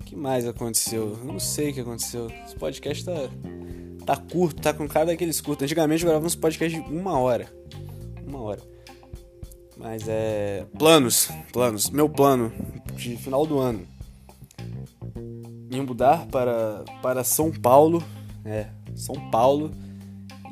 O 0.00 0.04
que 0.04 0.16
mais 0.16 0.46
aconteceu? 0.46 1.18
Eu 1.18 1.24
não 1.24 1.38
sei 1.38 1.70
o 1.70 1.74
que 1.74 1.80
aconteceu. 1.80 2.30
Esse 2.46 2.54
podcast 2.56 3.04
tá, 3.04 3.12
tá 4.06 4.16
curto, 4.16 4.62
tá 4.62 4.72
com 4.72 4.88
cara 4.88 5.06
daqueles 5.06 5.40
curtos. 5.40 5.64
Antigamente 5.64 6.02
eu 6.02 6.08
gravava 6.08 6.26
uns 6.26 6.34
podcasts 6.36 6.82
de 6.82 6.90
uma 6.90 7.18
hora. 7.18 7.46
Uma 8.26 8.40
hora. 8.40 8.62
Mas 9.76 10.08
é. 10.08 10.64
Planos. 10.78 11.28
Planos. 11.52 11.90
Meu 11.90 12.08
plano 12.08 12.52
de 12.94 13.16
final 13.16 13.44
do 13.46 13.58
ano. 13.58 13.86
Me 15.70 15.80
mudar 15.80 16.26
para, 16.28 16.84
para 17.02 17.24
São 17.24 17.50
Paulo. 17.50 18.02
É, 18.44 18.66
São 18.94 19.14
Paulo 19.30 19.70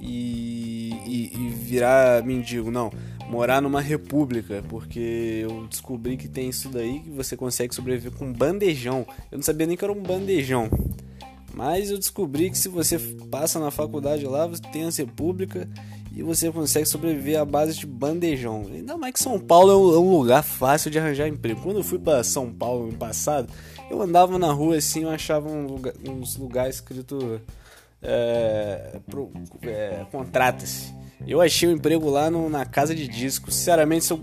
e, 0.00 0.92
e, 1.06 1.32
e 1.34 1.49
virar 1.50 2.25
mendigo. 2.25 2.70
Não, 2.70 2.90
morar 3.28 3.62
numa 3.62 3.80
república, 3.80 4.62
porque 4.68 5.40
eu 5.42 5.66
descobri 5.66 6.16
que 6.16 6.28
tem 6.28 6.49
isso 6.49 6.68
daí 6.68 7.00
que 7.00 7.11
você 7.11 7.37
consegue 7.37 7.75
sobreviver 7.75 8.12
com 8.12 8.32
bandejão. 8.32 9.06
Eu 9.30 9.38
não 9.38 9.42
sabia 9.42 9.66
nem 9.66 9.76
que 9.76 9.84
era 9.84 9.92
um 9.92 10.02
bandejão. 10.02 10.68
Mas 11.54 11.90
eu 11.90 11.99
descobri 11.99 12.50
que 12.50 12.58
se 12.58 12.68
você 12.68 12.99
passa 13.30 13.61
na 13.61 13.70
faculdade 13.70 14.25
lá, 14.25 14.46
você 14.46 14.62
tem 14.72 14.84
a 14.84 14.90
república 14.90 15.68
e 16.14 16.22
você 16.22 16.50
consegue 16.50 16.87
sobreviver 16.87 17.38
à 17.38 17.44
base 17.44 17.78
de 17.78 17.87
bandejão. 17.87 18.66
Ainda 18.72 18.96
mais 18.96 19.14
que 19.14 19.22
São 19.22 19.38
Paulo 19.38 19.70
é 19.70 19.76
um, 19.76 19.92
é 19.92 20.16
lugar 20.16 20.42
fácil 20.42 20.90
de 20.90 20.99
arranjar 20.99 21.28
emprego. 21.28 21.61
Quando 21.61 21.78
eu 21.78 21.84
fui 21.84 21.99
para 21.99 22.25
São 22.25 22.52
Paulo 22.52 22.87
no 22.87 22.94
passado, 22.94 23.52
eu 23.90 24.00
andava 24.00 24.38
na 24.38 24.50
rua 24.50 24.76
assim, 24.76 25.02
eu 25.02 25.11
achava 25.11 25.49
um 25.49 25.66
lugar, 25.66 25.92
uns 26.08 26.37
lugares 26.37 26.76
escrito 26.76 27.40
é, 28.02 29.00
é, 29.62 30.06
contrata-se. 30.11 30.92
Eu 31.26 31.40
achei 31.40 31.68
um 31.68 31.73
emprego 31.73 32.11
lá 32.11 32.30
no, 32.30 32.49
na 32.49 32.66
casa 32.66 32.94
de 32.94 33.06
disco. 33.06 33.50
Sinceramente, 33.50 34.04
se 34.04 34.12
eu 34.12 34.21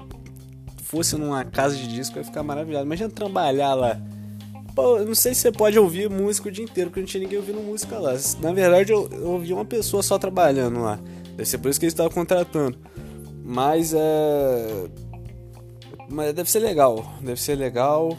fosse 0.83 1.15
numa 1.15 1.45
casa 1.45 1.75
de 1.75 1.87
disco, 1.87 2.17
eu 2.17 2.21
ia 2.21 2.25
ficar 2.25 2.43
maravilhado. 2.43 2.85
Imagina 2.85 3.09
trabalhar 3.09 3.73
lá. 3.73 3.99
Pô, 4.75 4.97
eu 4.97 5.05
não 5.05 5.15
sei 5.15 5.33
se 5.33 5.41
você 5.41 5.51
pode 5.51 5.79
ouvir 5.79 6.09
música 6.09 6.49
o 6.49 6.51
dia 6.51 6.63
inteiro, 6.63 6.89
porque 6.89 6.99
não 6.99 7.07
tinha 7.07 7.23
ninguém 7.23 7.37
ouvindo 7.37 7.61
música 7.61 7.97
lá. 7.97 8.13
Na 8.41 8.51
verdade, 8.51 8.91
eu, 8.91 9.09
eu 9.11 9.31
ouvi 9.31 9.53
uma 9.53 9.65
pessoa 9.65 10.03
só 10.03 10.17
trabalhando 10.17 10.81
lá. 10.81 10.99
Deve 11.35 11.45
ser 11.45 11.57
por 11.57 11.69
isso 11.69 11.79
que 11.79 11.85
eles 11.85 11.93
estavam 11.93 12.11
contratando. 12.11 12.77
Mas 13.43 13.93
é. 13.93 14.87
Mas 16.09 16.33
deve 16.33 16.51
ser 16.51 16.59
legal. 16.59 17.13
Deve 17.21 17.41
ser 17.41 17.55
legal. 17.55 18.17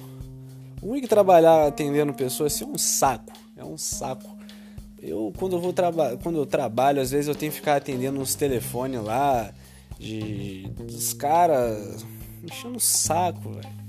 O 0.83 0.93
único 0.93 1.07
trabalhar 1.07 1.67
atendendo 1.67 2.15
pessoas 2.15 2.55
assim 2.55 2.65
é 2.65 2.69
um 2.69 2.79
saco. 2.79 3.33
É 3.57 3.65
um 3.65 3.77
saco. 3.77 4.40
Eu 5.03 5.33
quando 5.37 5.57
eu 5.57 5.61
vou 5.61 5.73
trabalhar, 5.73 6.17
quando 6.19 6.39
eu 6.39 6.47
trabalho, 6.47 7.01
às 7.01 7.11
vezes 7.11 7.29
eu 7.29 7.35
tenho 7.35 7.51
que 7.51 7.59
ficar 7.59 7.77
atendendo 7.77 8.21
uns 8.21 8.35
telefones 8.35 9.03
lá 9.03 9.53
de 9.99 10.69
dos 10.77 11.13
caras 11.13 12.05
enchendo 12.43 12.77
o 12.77 12.81
saco, 12.81 13.51
velho. 13.51 13.81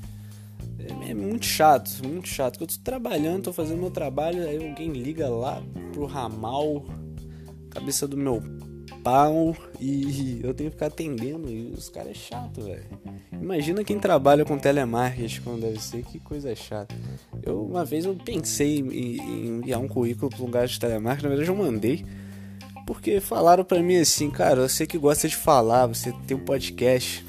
É, 0.80 1.12
é, 1.12 1.14
muito 1.14 1.46
chato, 1.46 1.90
muito 2.06 2.28
chato. 2.28 2.62
Eu 2.62 2.68
tô 2.68 2.76
trabalhando, 2.84 3.44
tô 3.44 3.54
fazendo 3.54 3.80
meu 3.80 3.92
trabalho, 3.92 4.48
aí 4.48 4.68
alguém 4.68 4.92
liga 4.92 5.30
lá 5.30 5.62
pro 5.94 6.06
ramal, 6.06 6.86
cabeça 7.70 8.08
do 8.08 8.18
meu 8.18 8.42
pau 9.04 9.56
e 9.80 10.40
eu 10.44 10.54
tenho 10.54 10.70
que 10.70 10.76
ficar 10.76 10.88
atendendo 10.88 11.50
e 11.50 11.72
os 11.72 11.90
caras 11.90 12.12
é 12.12 12.16
chato, 12.16 12.62
velho. 12.62 12.86
Imagina 13.32 13.84
quem 13.84 14.00
trabalha 14.00 14.46
com 14.46 14.58
telemarketing 14.58 15.42
como 15.42 15.60
deve 15.60 15.82
ser, 15.82 16.04
que 16.04 16.20
coisa 16.20 16.56
chata. 16.56 16.96
Eu 17.44 17.64
uma 17.64 17.84
vez 17.84 18.06
eu 18.06 18.16
pensei 18.16 18.80
em, 18.80 19.18
em 19.18 19.48
enviar 19.48 19.80
um 19.80 19.88
currículo 19.88 20.30
para 20.30 20.42
um 20.42 20.46
lugar 20.46 20.68
de 20.68 20.80
telemarketing, 20.80 21.24
na 21.24 21.30
verdade 21.36 21.50
eu 21.50 21.56
mandei. 21.56 22.06
Porque 22.86 23.20
falaram 23.20 23.64
para 23.64 23.82
mim 23.82 23.98
assim, 23.98 24.30
cara, 24.30 24.62
eu 24.62 24.70
sei 24.70 24.86
que 24.86 24.98
gosta 24.98 25.28
de 25.28 25.36
falar, 25.36 25.88
você 25.88 26.12
tem 26.28 26.36
um 26.36 26.44
podcast. 26.44 27.24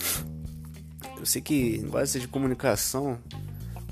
Eu 1.18 1.26
sei 1.26 1.40
que 1.40 1.78
gosta 1.78 2.18
de 2.18 2.26
comunicação. 2.26 3.18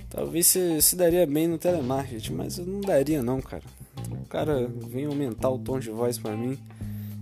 Talvez 0.08 0.48
você 0.48 0.82
se 0.82 0.96
daria 0.96 1.24
bem 1.26 1.46
no 1.46 1.58
telemarketing, 1.58 2.32
mas 2.32 2.58
eu 2.58 2.66
não 2.66 2.80
daria 2.80 3.22
não, 3.22 3.40
cara. 3.40 3.62
O 4.10 4.26
cara 4.26 4.66
vem 4.88 5.06
aumentar 5.06 5.48
o 5.50 5.58
tom 5.58 5.78
de 5.78 5.90
voz 5.90 6.18
para 6.18 6.36
mim. 6.36 6.58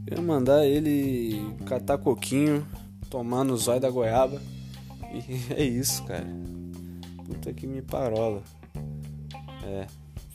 Eu 0.07 0.17
ia 0.17 0.23
mandar 0.23 0.67
ele 0.67 1.39
catar 1.67 1.99
coquinho, 1.99 2.67
tomar 3.11 3.45
no 3.45 3.57
zóio 3.59 3.81
da 3.81 3.91
goiaba. 3.91 4.41
E 5.13 5.53
é 5.53 5.63
isso, 5.63 6.03
cara. 6.05 6.27
Puta 7.27 7.53
que 7.53 7.67
me 7.67 7.83
parola. 7.83 8.43
É, 9.65 9.87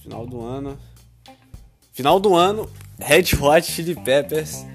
final 0.01 0.25
do 0.25 0.42
ano. 0.42 0.77
Final 1.92 2.20
do 2.20 2.36
ano, 2.36 2.70
Red 3.00 3.36
Hot 3.39 3.72
Chili 3.72 3.96
Peppers 3.96 4.65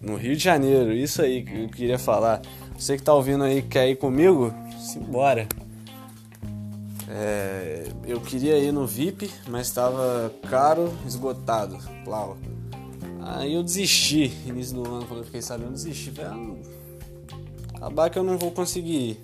no 0.00 0.16
Rio 0.16 0.36
de 0.36 0.42
Janeiro. 0.42 0.92
Isso 0.92 1.22
aí 1.22 1.44
que 1.44 1.62
eu 1.62 1.68
queria 1.68 1.98
falar. 1.98 2.42
Você 2.76 2.96
que 2.96 3.02
tá 3.02 3.14
ouvindo 3.14 3.44
aí 3.44 3.62
quer 3.62 3.88
ir 3.88 3.96
comigo? 3.96 4.52
Simbora. 4.78 5.48
É, 7.08 7.88
eu 8.04 8.20
queria 8.20 8.58
ir 8.58 8.72
no 8.72 8.86
VIP, 8.86 9.30
mas 9.48 9.68
estava 9.68 10.32
caro, 10.48 10.92
esgotado. 11.06 11.78
Plau. 12.04 12.36
Aí 13.20 13.54
eu 13.54 13.62
desisti, 13.62 14.32
início 14.46 14.74
do 14.74 14.86
ano, 14.86 15.06
quando 15.06 15.20
eu 15.20 15.24
fiquei 15.24 15.42
sabendo, 15.42 15.70
eu 15.70 15.72
desisti. 15.72 16.10
Falei, 16.10 16.30
ah, 16.30 17.76
acabar 17.76 18.10
que 18.10 18.18
eu 18.18 18.22
não 18.22 18.38
vou 18.38 18.50
conseguir 18.50 18.96
ir. 18.96 19.20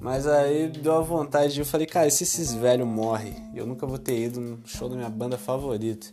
Mas 0.00 0.26
aí 0.26 0.68
deu 0.68 0.94
a 0.94 1.00
vontade 1.00 1.54
de 1.54 1.60
eu 1.60 1.66
falei, 1.66 1.86
cara, 1.86 2.08
se 2.10 2.22
esses 2.22 2.54
velhos 2.54 2.86
morrem, 2.86 3.34
eu 3.54 3.66
nunca 3.66 3.86
vou 3.86 3.98
ter 3.98 4.18
ido 4.18 4.40
no 4.40 4.60
show 4.64 4.88
da 4.88 4.96
minha 4.96 5.08
banda 5.10 5.36
favorita. 5.36 6.06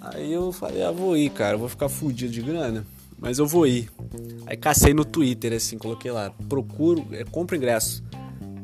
Aí 0.00 0.32
eu 0.32 0.50
falei, 0.50 0.82
ah, 0.82 0.90
vou 0.90 1.16
ir, 1.16 1.30
cara, 1.30 1.56
vou 1.56 1.68
ficar 1.68 1.88
fudido 1.88 2.32
de 2.32 2.42
grana, 2.42 2.84
mas 3.18 3.38
eu 3.38 3.46
vou 3.46 3.66
ir. 3.66 3.88
Aí 4.46 4.56
cacei 4.56 4.92
no 4.92 5.04
Twitter, 5.04 5.52
assim, 5.52 5.78
coloquei 5.78 6.10
lá, 6.10 6.30
procuro, 6.48 7.06
é, 7.12 7.24
compro 7.24 7.56
ingresso. 7.56 8.02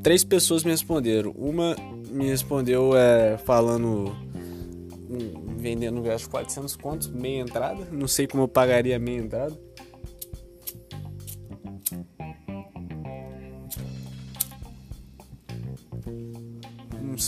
Três 0.02 0.24
pessoas 0.24 0.64
me 0.64 0.70
responderam. 0.70 1.32
Uma 1.32 1.76
me 2.10 2.26
respondeu 2.26 2.96
é, 2.96 3.36
falando 3.38 4.14
vendendo 5.56 5.98
ingresso 5.98 6.28
400 6.30 6.76
contos, 6.76 7.08
meia 7.08 7.40
entrada. 7.40 7.86
Não 7.90 8.06
sei 8.06 8.26
como 8.26 8.44
eu 8.44 8.48
pagaria 8.48 8.98
meia 8.98 9.18
entrada. 9.18 9.65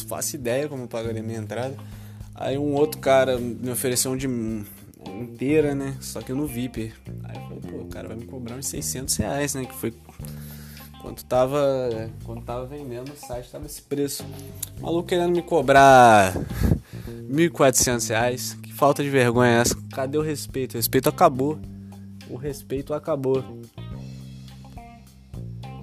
Faço 0.09 0.37
ideia 0.37 0.69
como 0.69 0.85
eu 0.85 0.89
pagaria 0.89 1.23
meia 1.23 1.39
entrada. 1.39 1.77
Aí 2.35 2.57
um 2.57 2.75
outro 2.75 3.01
cara 3.01 3.39
me 3.39 3.71
ofereceu 3.71 4.13
um 4.13 4.17
de 4.17 4.29
inteira, 5.07 5.75
né? 5.75 5.97
Só 6.01 6.21
que 6.21 6.33
no 6.33 6.47
VIP. 6.47 6.93
Aí 7.25 7.37
eu 7.37 7.43
falei, 7.43 7.61
pô, 7.61 7.77
o 7.79 7.87
cara 7.87 8.09
vai 8.09 8.17
me 8.17 8.25
cobrar 8.25 8.57
uns 8.57 8.67
600 8.67 9.17
reais, 9.17 9.55
né? 9.55 9.65
Que 9.65 9.75
foi 9.75 9.93
quando 11.01 11.23
tava, 11.23 12.11
quando 12.25 12.43
tava 12.43 12.67
vendendo 12.67 13.13
o 13.13 13.17
site, 13.17 13.51
tava 13.51 13.67
esse 13.67 13.81
preço. 13.81 14.25
O 14.79 14.83
maluco 14.83 15.09
querendo 15.09 15.33
me 15.33 15.43
cobrar 15.43 16.35
1.400 17.31 18.09
reais. 18.09 18.55
Que 18.63 18.73
falta 18.73 19.03
de 19.03 19.11
vergonha 19.11 19.59
é 19.59 19.61
essa? 19.61 19.77
Cadê 19.93 20.19
o 20.19 20.23
respeito? 20.23 20.75
O 20.75 20.77
respeito 20.77 21.09
acabou. 21.09 21.59
O 22.29 22.37
respeito 22.37 22.93
acabou. 22.93 23.43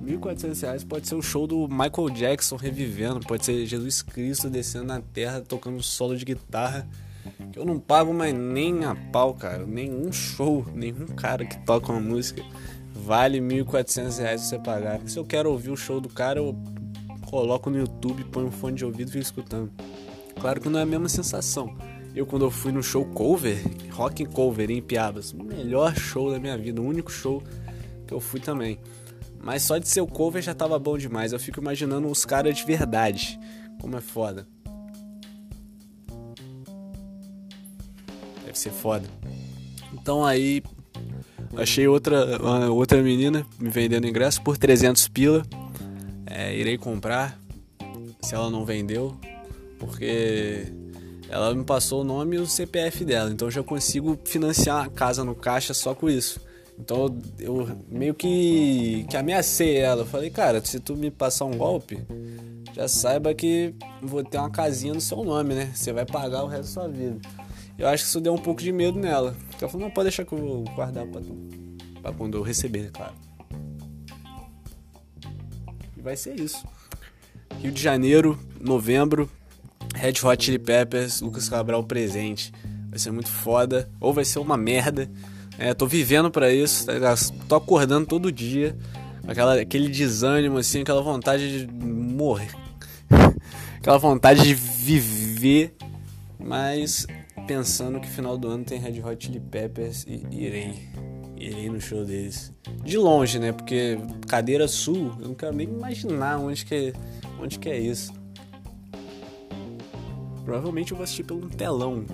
1.400 0.05 0.61
reais 0.61 0.83
pode 0.83 1.07
ser 1.07 1.15
o 1.15 1.21
show 1.21 1.47
do 1.47 1.67
Michael 1.67 2.09
Jackson 2.13 2.55
revivendo, 2.55 3.21
pode 3.21 3.43
ser 3.43 3.65
Jesus 3.65 4.03
Cristo 4.03 4.49
descendo 4.49 4.85
na 4.85 5.01
terra 5.01 5.41
tocando 5.41 5.81
solo 5.81 6.15
de 6.15 6.23
guitarra. 6.23 6.87
Que 7.51 7.57
eu 7.57 7.65
não 7.65 7.79
pago 7.79 8.13
mais 8.13 8.33
nem 8.35 8.85
a 8.85 8.93
pau, 8.95 9.33
cara. 9.33 9.65
Nenhum 9.65 10.11
show, 10.11 10.63
nenhum 10.75 11.07
cara 11.07 11.43
que 11.43 11.57
toca 11.65 11.91
uma 11.91 11.99
música 11.99 12.43
vale 12.93 13.39
1.400 13.39 14.19
reais 14.19 14.41
você 14.41 14.59
pagar. 14.59 15.01
Se 15.07 15.17
eu 15.17 15.25
quero 15.25 15.51
ouvir 15.51 15.71
o 15.71 15.75
show 15.75 15.99
do 15.99 16.07
cara, 16.07 16.39
eu 16.39 16.55
coloco 17.25 17.69
no 17.71 17.79
YouTube, 17.79 18.23
ponho 18.25 18.47
um 18.47 18.51
fone 18.51 18.77
de 18.77 18.85
ouvido 18.85 19.09
e 19.09 19.11
fico 19.11 19.23
escutando. 19.23 19.71
Claro 20.39 20.61
que 20.61 20.69
não 20.69 20.79
é 20.79 20.83
a 20.83 20.85
mesma 20.85 21.09
sensação. 21.09 21.75
Eu, 22.15 22.25
quando 22.25 22.45
eu 22.45 22.51
fui 22.51 22.71
no 22.71 22.81
show 22.81 23.03
cover, 23.05 23.57
rock 23.91 24.23
cover 24.25 24.69
em 24.69 24.81
Piabas, 24.81 25.33
o 25.33 25.43
melhor 25.43 25.95
show 25.95 26.31
da 26.31 26.39
minha 26.39 26.57
vida, 26.57 26.81
o 26.81 26.85
único 26.85 27.11
show 27.11 27.43
que 28.07 28.13
eu 28.13 28.19
fui 28.19 28.39
também. 28.39 28.79
Mas 29.45 29.61
só 29.61 29.77
de 29.77 29.87
ser 29.87 30.01
o 30.01 30.07
cover 30.07 30.41
já 30.41 30.55
tava 30.55 30.79
bom 30.79 30.97
demais. 30.97 31.31
Eu 31.31 31.39
fico 31.39 31.59
imaginando 31.59 32.07
os 32.07 32.25
caras 32.25 32.57
de 32.57 32.65
verdade. 32.65 33.39
Como 33.79 33.95
é 33.95 34.01
foda. 34.01 34.47
Deve 38.43 38.57
ser 38.57 38.71
foda. 38.71 39.07
Então 39.93 40.25
aí 40.25 40.63
achei 41.55 41.87
outra 41.87 42.41
outra 42.71 43.03
menina 43.03 43.45
me 43.59 43.69
vendendo 43.69 44.07
ingresso 44.07 44.41
por 44.41 44.57
300 44.57 45.07
pila. 45.09 45.43
É, 46.25 46.57
irei 46.57 46.75
comprar. 46.75 47.39
Se 48.23 48.33
ela 48.33 48.49
não 48.49 48.65
vendeu, 48.65 49.15
porque 49.77 50.73
ela 51.29 51.53
me 51.53 51.63
passou 51.63 52.01
o 52.01 52.03
nome 52.03 52.37
e 52.37 52.39
o 52.39 52.47
CPF 52.47 53.05
dela, 53.05 53.29
então 53.29 53.51
já 53.51 53.61
consigo 53.61 54.19
financiar 54.25 54.85
a 54.85 54.89
casa 54.89 55.23
no 55.23 55.35
caixa 55.35 55.75
só 55.75 55.93
com 55.93 56.09
isso. 56.09 56.41
Então 56.77 57.17
eu 57.39 57.67
meio 57.89 58.13
que, 58.13 59.05
que 59.09 59.17
ameacei 59.17 59.77
ela. 59.77 60.01
Eu 60.01 60.05
falei, 60.05 60.29
cara, 60.29 60.63
se 60.63 60.79
tu 60.79 60.95
me 60.95 61.09
passar 61.09 61.45
um 61.45 61.57
golpe, 61.57 61.99
já 62.73 62.87
saiba 62.87 63.33
que 63.33 63.73
vou 64.01 64.23
ter 64.23 64.37
uma 64.37 64.49
casinha 64.49 64.93
no 64.93 65.01
seu 65.01 65.23
nome, 65.23 65.53
né? 65.53 65.71
Você 65.73 65.93
vai 65.93 66.05
pagar 66.05 66.43
o 66.43 66.47
resto 66.47 66.75
da 66.75 66.81
sua 66.81 66.87
vida. 66.87 67.19
Eu 67.77 67.87
acho 67.87 68.03
que 68.03 68.09
isso 68.09 68.21
deu 68.21 68.33
um 68.33 68.37
pouco 68.37 68.61
de 68.61 68.71
medo 68.71 68.99
nela. 68.99 69.35
Ela 69.59 69.69
falou, 69.69 69.87
não, 69.87 69.93
pode 69.93 70.05
deixar 70.05 70.25
que 70.25 70.33
eu 70.33 70.37
vou 70.37 70.63
guardar 70.75 71.05
pra, 71.07 71.21
pra 72.01 72.11
quando 72.11 72.37
eu 72.37 72.41
receber, 72.41 72.91
claro. 72.91 73.13
E 75.97 76.01
vai 76.01 76.15
ser 76.15 76.39
isso. 76.39 76.65
Rio 77.61 77.71
de 77.71 77.81
Janeiro, 77.81 78.37
novembro, 78.59 79.29
Red 79.93 80.13
Hot 80.23 80.43
Chili 80.43 80.59
Peppers, 80.59 81.21
Lucas 81.21 81.49
Cabral 81.49 81.83
presente. 81.83 82.51
Vai 82.89 82.99
ser 82.99 83.11
muito 83.11 83.29
foda, 83.29 83.89
ou 83.99 84.13
vai 84.13 84.23
ser 84.23 84.39
uma 84.39 84.55
merda. 84.57 85.09
É, 85.57 85.73
tô 85.73 85.87
vivendo 85.87 86.29
para 86.29 86.51
isso, 86.53 86.85
tá 86.85 87.15
Tô 87.47 87.55
acordando 87.55 88.05
todo 88.05 88.31
dia, 88.31 88.77
aquela, 89.27 89.59
aquele 89.59 89.87
desânimo, 89.87 90.57
assim, 90.57 90.81
aquela 90.81 91.01
vontade 91.01 91.65
de 91.65 91.73
morrer. 91.73 92.49
aquela 93.79 93.97
vontade 93.97 94.43
de 94.43 94.53
viver, 94.53 95.75
mas 96.37 97.07
pensando 97.47 97.99
que 97.99 98.07
final 98.07 98.37
do 98.37 98.47
ano 98.47 98.63
tem 98.63 98.79
Red 98.79 99.01
Hot 99.01 99.25
Chili 99.25 99.39
Peppers 99.39 100.05
e 100.07 100.25
irei. 100.31 100.89
Irei 101.37 101.69
no 101.69 101.79
show 101.79 102.03
deles. 102.03 102.51
De 102.83 102.97
longe, 102.97 103.39
né? 103.39 103.51
Porque 103.51 103.97
cadeira 104.27 104.67
sul, 104.67 105.13
eu 105.19 105.27
não 105.27 105.35
quero 105.35 105.55
nem 105.55 105.67
imaginar 105.67 106.37
onde 106.39 106.65
que, 106.65 106.93
onde 107.39 107.59
que 107.59 107.69
é 107.69 107.77
isso. 107.77 108.13
Provavelmente 110.43 110.91
eu 110.91 110.97
vou 110.97 111.03
assistir 111.03 111.23
pelo 111.23 111.49
telão. 111.49 112.05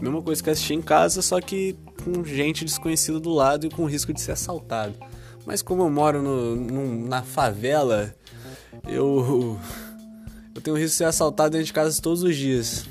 Mesma 0.00 0.22
coisa 0.22 0.42
que 0.42 0.50
assistir 0.50 0.74
em 0.74 0.82
casa, 0.82 1.22
só 1.22 1.40
que 1.40 1.76
com 2.04 2.24
gente 2.24 2.64
desconhecida 2.64 3.18
do 3.20 3.30
lado 3.30 3.66
e 3.66 3.70
com 3.70 3.84
risco 3.84 4.12
de 4.12 4.20
ser 4.20 4.32
assaltado. 4.32 4.94
Mas 5.46 5.62
como 5.62 5.82
eu 5.82 5.90
moro 5.90 6.22
no, 6.22 7.06
na 7.06 7.22
favela, 7.22 8.14
eu, 8.86 9.58
eu 10.54 10.60
tenho 10.60 10.76
risco 10.76 10.90
de 10.90 10.96
ser 10.96 11.04
assaltado 11.04 11.50
dentro 11.50 11.66
de 11.66 11.72
casa 11.72 12.00
todos 12.02 12.22
os 12.22 12.36
dias. 12.36 12.86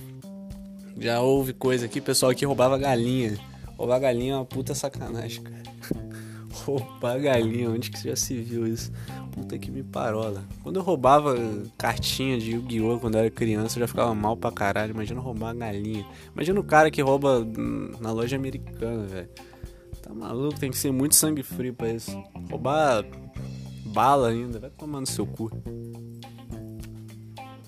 Já 1.00 1.22
houve 1.22 1.54
coisa 1.54 1.86
aqui, 1.86 2.02
pessoal 2.02 2.34
que 2.34 2.46
roubava 2.46 2.78
galinha. 2.78 3.38
Roubar 3.78 4.00
galinha 4.00 4.34
é 4.34 4.36
uma 4.38 4.46
puta 4.46 4.74
sacanagem, 4.74 5.44
cara. 5.44 5.67
Roubar 6.66 7.20
galinha, 7.20 7.70
onde 7.70 7.92
que 7.92 8.04
já 8.04 8.16
se 8.16 8.36
viu 8.42 8.68
isso? 8.68 8.92
Puta 9.32 9.58
que 9.58 9.70
me 9.70 9.84
parola. 9.84 10.44
Quando 10.64 10.78
eu 10.78 10.84
roubava 10.84 11.36
cartinha 11.78 12.38
de 12.38 12.52
Yu-Gi-Oh! 12.52 13.00
quando 13.00 13.16
eu 13.16 13.22
era 13.22 13.30
criança, 13.30 13.78
eu 13.78 13.82
já 13.82 13.88
ficava 13.88 14.14
mal 14.14 14.36
pra 14.36 14.52
caralho. 14.52 14.92
Imagina 14.92 15.20
roubar 15.20 15.56
galinha. 15.56 16.06
Imagina 16.34 16.60
o 16.60 16.64
cara 16.64 16.90
que 16.90 17.02
rouba 17.02 17.46
na 18.00 18.12
loja 18.12 18.36
americana, 18.36 19.06
velho. 19.06 19.30
Tá 20.02 20.14
maluco, 20.14 20.60
tem 20.60 20.72
que 20.72 20.78
ser 20.78 20.92
muito 20.92 21.16
sangue 21.16 21.44
frio 21.44 21.74
pra 21.74 21.90
isso. 21.92 22.12
Roubar 22.50 23.06
bala 23.86 24.30
ainda, 24.30 24.60
vai 24.60 24.70
tomar 24.70 25.02
no 25.02 25.08
seu 25.08 25.26
cu. 25.26 25.52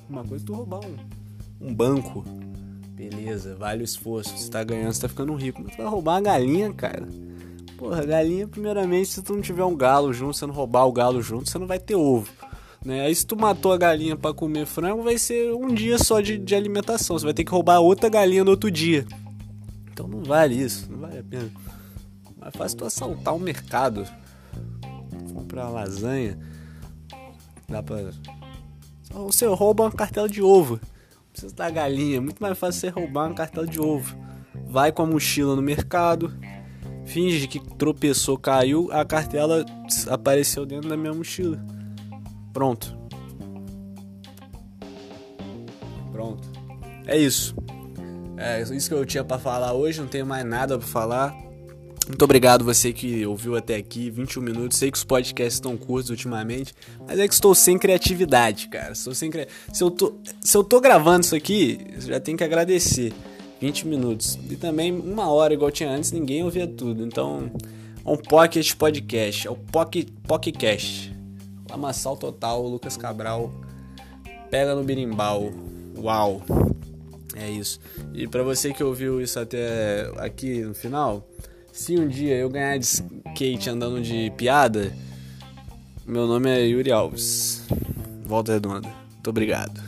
Uma 0.10 0.24
coisa 0.24 0.44
é 0.44 0.48
tu 0.48 0.54
roubar 0.54 0.80
um, 0.80 1.68
um 1.68 1.74
banco. 1.74 2.24
Beleza, 2.92 3.56
vale 3.56 3.82
o 3.82 3.86
esforço. 3.86 4.36
Você 4.38 4.50
tá 4.50 4.64
ganhando, 4.64 4.92
você 4.92 5.02
tá 5.02 5.08
ficando 5.08 5.34
rico. 5.36 5.62
Mas 5.64 5.76
tu 5.76 5.78
vai 5.78 5.88
roubar 5.88 6.16
uma 6.16 6.22
galinha, 6.22 6.74
cara. 6.74 7.08
Porra, 7.80 8.06
galinha, 8.06 8.46
primeiramente, 8.46 9.08
se 9.08 9.22
tu 9.22 9.34
não 9.34 9.42
tiver 9.42 9.64
um 9.64 9.74
galo 9.74 10.12
junto, 10.12 10.36
você 10.36 10.46
não 10.46 10.54
roubar 10.54 10.86
o 10.86 10.92
galo 10.92 11.22
junto, 11.22 11.50
você 11.50 11.58
não 11.58 11.66
vai 11.66 11.80
ter 11.80 11.96
ovo. 11.96 12.30
Né? 12.84 13.06
Aí 13.06 13.16
se 13.16 13.26
tu 13.26 13.38
matou 13.38 13.72
a 13.72 13.78
galinha 13.78 14.18
para 14.18 14.34
comer 14.34 14.66
frango, 14.66 15.02
vai 15.02 15.18
ser 15.18 15.54
um 15.54 15.74
dia 15.74 15.98
só 15.98 16.20
de, 16.20 16.38
de 16.38 16.54
alimentação. 16.54 17.18
Você 17.18 17.24
vai 17.24 17.34
ter 17.34 17.46
que 17.46 17.52
roubar 17.52 17.80
outra 17.80 18.10
galinha 18.10 18.44
no 18.44 18.52
outro 18.52 18.70
dia. 18.70 19.06
Então 19.94 20.10
não 20.10 20.22
vale 20.22 20.56
isso, 20.62 20.92
não 20.92 21.00
vale 21.00 21.20
a 21.20 21.24
pena. 21.24 21.50
Mais 22.38 22.54
fácil 22.54 22.78
tu 22.80 22.86
assaltar 22.86 23.34
um 23.34 23.40
mercado. 23.40 24.06
Comprar 25.34 25.70
lasanha. 25.70 26.38
Dá 27.68 27.82
pra. 27.82 28.12
Você 29.12 29.46
rouba 29.46 29.86
uma 29.86 29.92
cartela 29.92 30.28
de 30.28 30.42
ovo 30.42 30.82
precisa 31.40 31.56
da 31.56 31.70
galinha. 31.70 32.18
É 32.18 32.20
muito 32.20 32.42
mais 32.42 32.58
fácil 32.58 32.82
você 32.82 32.90
roubar 32.90 33.28
uma 33.28 33.36
cartela 33.36 33.66
de 33.66 33.80
ovo. 33.80 34.16
Vai 34.68 34.92
com 34.92 35.04
a 35.04 35.06
mochila 35.06 35.56
no 35.56 35.62
mercado, 35.62 36.34
finge 37.10 37.48
que 37.48 37.60
tropeçou, 37.76 38.38
caiu, 38.38 38.90
a 38.92 39.04
cartela 39.04 39.66
apareceu 40.08 40.66
dentro 40.66 40.88
da 40.88 40.96
minha 40.96 41.14
mochila. 41.14 41.60
Pronto. 42.54 42.96
Pronto. 46.12 46.48
É 47.08 47.18
isso. 47.18 47.56
É 48.38 48.62
isso 48.62 48.88
que 48.88 48.94
eu 48.94 49.06
tinha 49.06 49.24
para 49.24 49.40
falar 49.40 49.74
hoje, 49.74 50.00
não 50.00 50.08
tenho 50.08 50.26
mais 50.26 50.46
nada 50.46 50.78
para 50.78 50.88
falar. 50.88 51.36
Muito 52.08 52.24
obrigado 52.24 52.64
você 52.64 52.94
que 52.94 53.26
ouviu 53.26 53.56
até 53.56 53.76
aqui, 53.76 54.10
21 54.10 54.42
minutos. 54.42 54.78
Sei 54.78 54.90
que 54.90 54.98
os 54.98 55.04
podcasts 55.04 55.56
estão 55.56 55.76
curtos 55.78 56.10
ultimamente, 56.10 56.74
mas 57.08 57.20
é 57.20 57.28
que 57.28 57.34
estou 57.34 57.54
sem 57.54 57.78
criatividade, 57.78 58.68
cara. 58.68 58.94
Estou 58.94 59.14
sem 59.14 59.30
cri... 59.30 59.48
se, 59.74 59.84
eu 59.84 59.92
tô... 59.92 60.16
se 60.42 60.56
eu 60.56 60.64
tô 60.64 60.80
gravando 60.80 61.26
isso 61.26 61.36
aqui, 61.36 61.80
já 62.00 62.20
tenho 62.20 62.38
que 62.38 62.44
agradecer. 62.44 63.14
20 63.60 63.88
minutos. 63.88 64.40
E 64.50 64.56
também 64.56 64.92
uma 64.92 65.30
hora, 65.30 65.54
igual 65.54 65.72
tinha 65.72 65.90
antes, 65.90 66.12
ninguém 66.12 66.44
ouvia 66.44 66.68
tudo. 66.68 67.06
Então, 67.06 67.52
é 68.06 68.10
um 68.10 68.18
pocket 68.18 68.74
podcast. 68.76 69.48
É 69.48 69.52
o 69.52 69.56
pocket, 69.56 70.10
podcast. 70.28 71.16
Lamaçal 71.70 72.18
total, 72.18 72.66
Lucas 72.68 72.98
Cabral. 72.98 73.52
Pega 74.50 74.74
no 74.74 74.84
birimbau. 74.84 75.52
Uau. 75.98 76.42
É 77.36 77.50
isso. 77.50 77.80
E 78.14 78.28
para 78.28 78.44
você 78.44 78.74
que 78.74 78.84
ouviu 78.84 79.22
isso 79.22 79.40
até 79.40 80.12
aqui 80.18 80.62
no 80.62 80.74
final, 80.74 81.28
se 81.72 81.98
um 81.98 82.08
dia 82.08 82.36
eu 82.36 82.50
ganhar 82.50 82.78
de 82.78 82.86
skate 82.86 83.70
andando 83.70 84.02
de 84.02 84.32
piada, 84.36 84.94
meu 86.06 86.26
nome 86.26 86.50
é 86.50 86.66
Yuri 86.66 86.92
Alves. 86.92 87.64
Volta 88.26 88.54
redonda. 88.54 88.90
Muito 89.14 89.30
obrigado. 89.30 89.80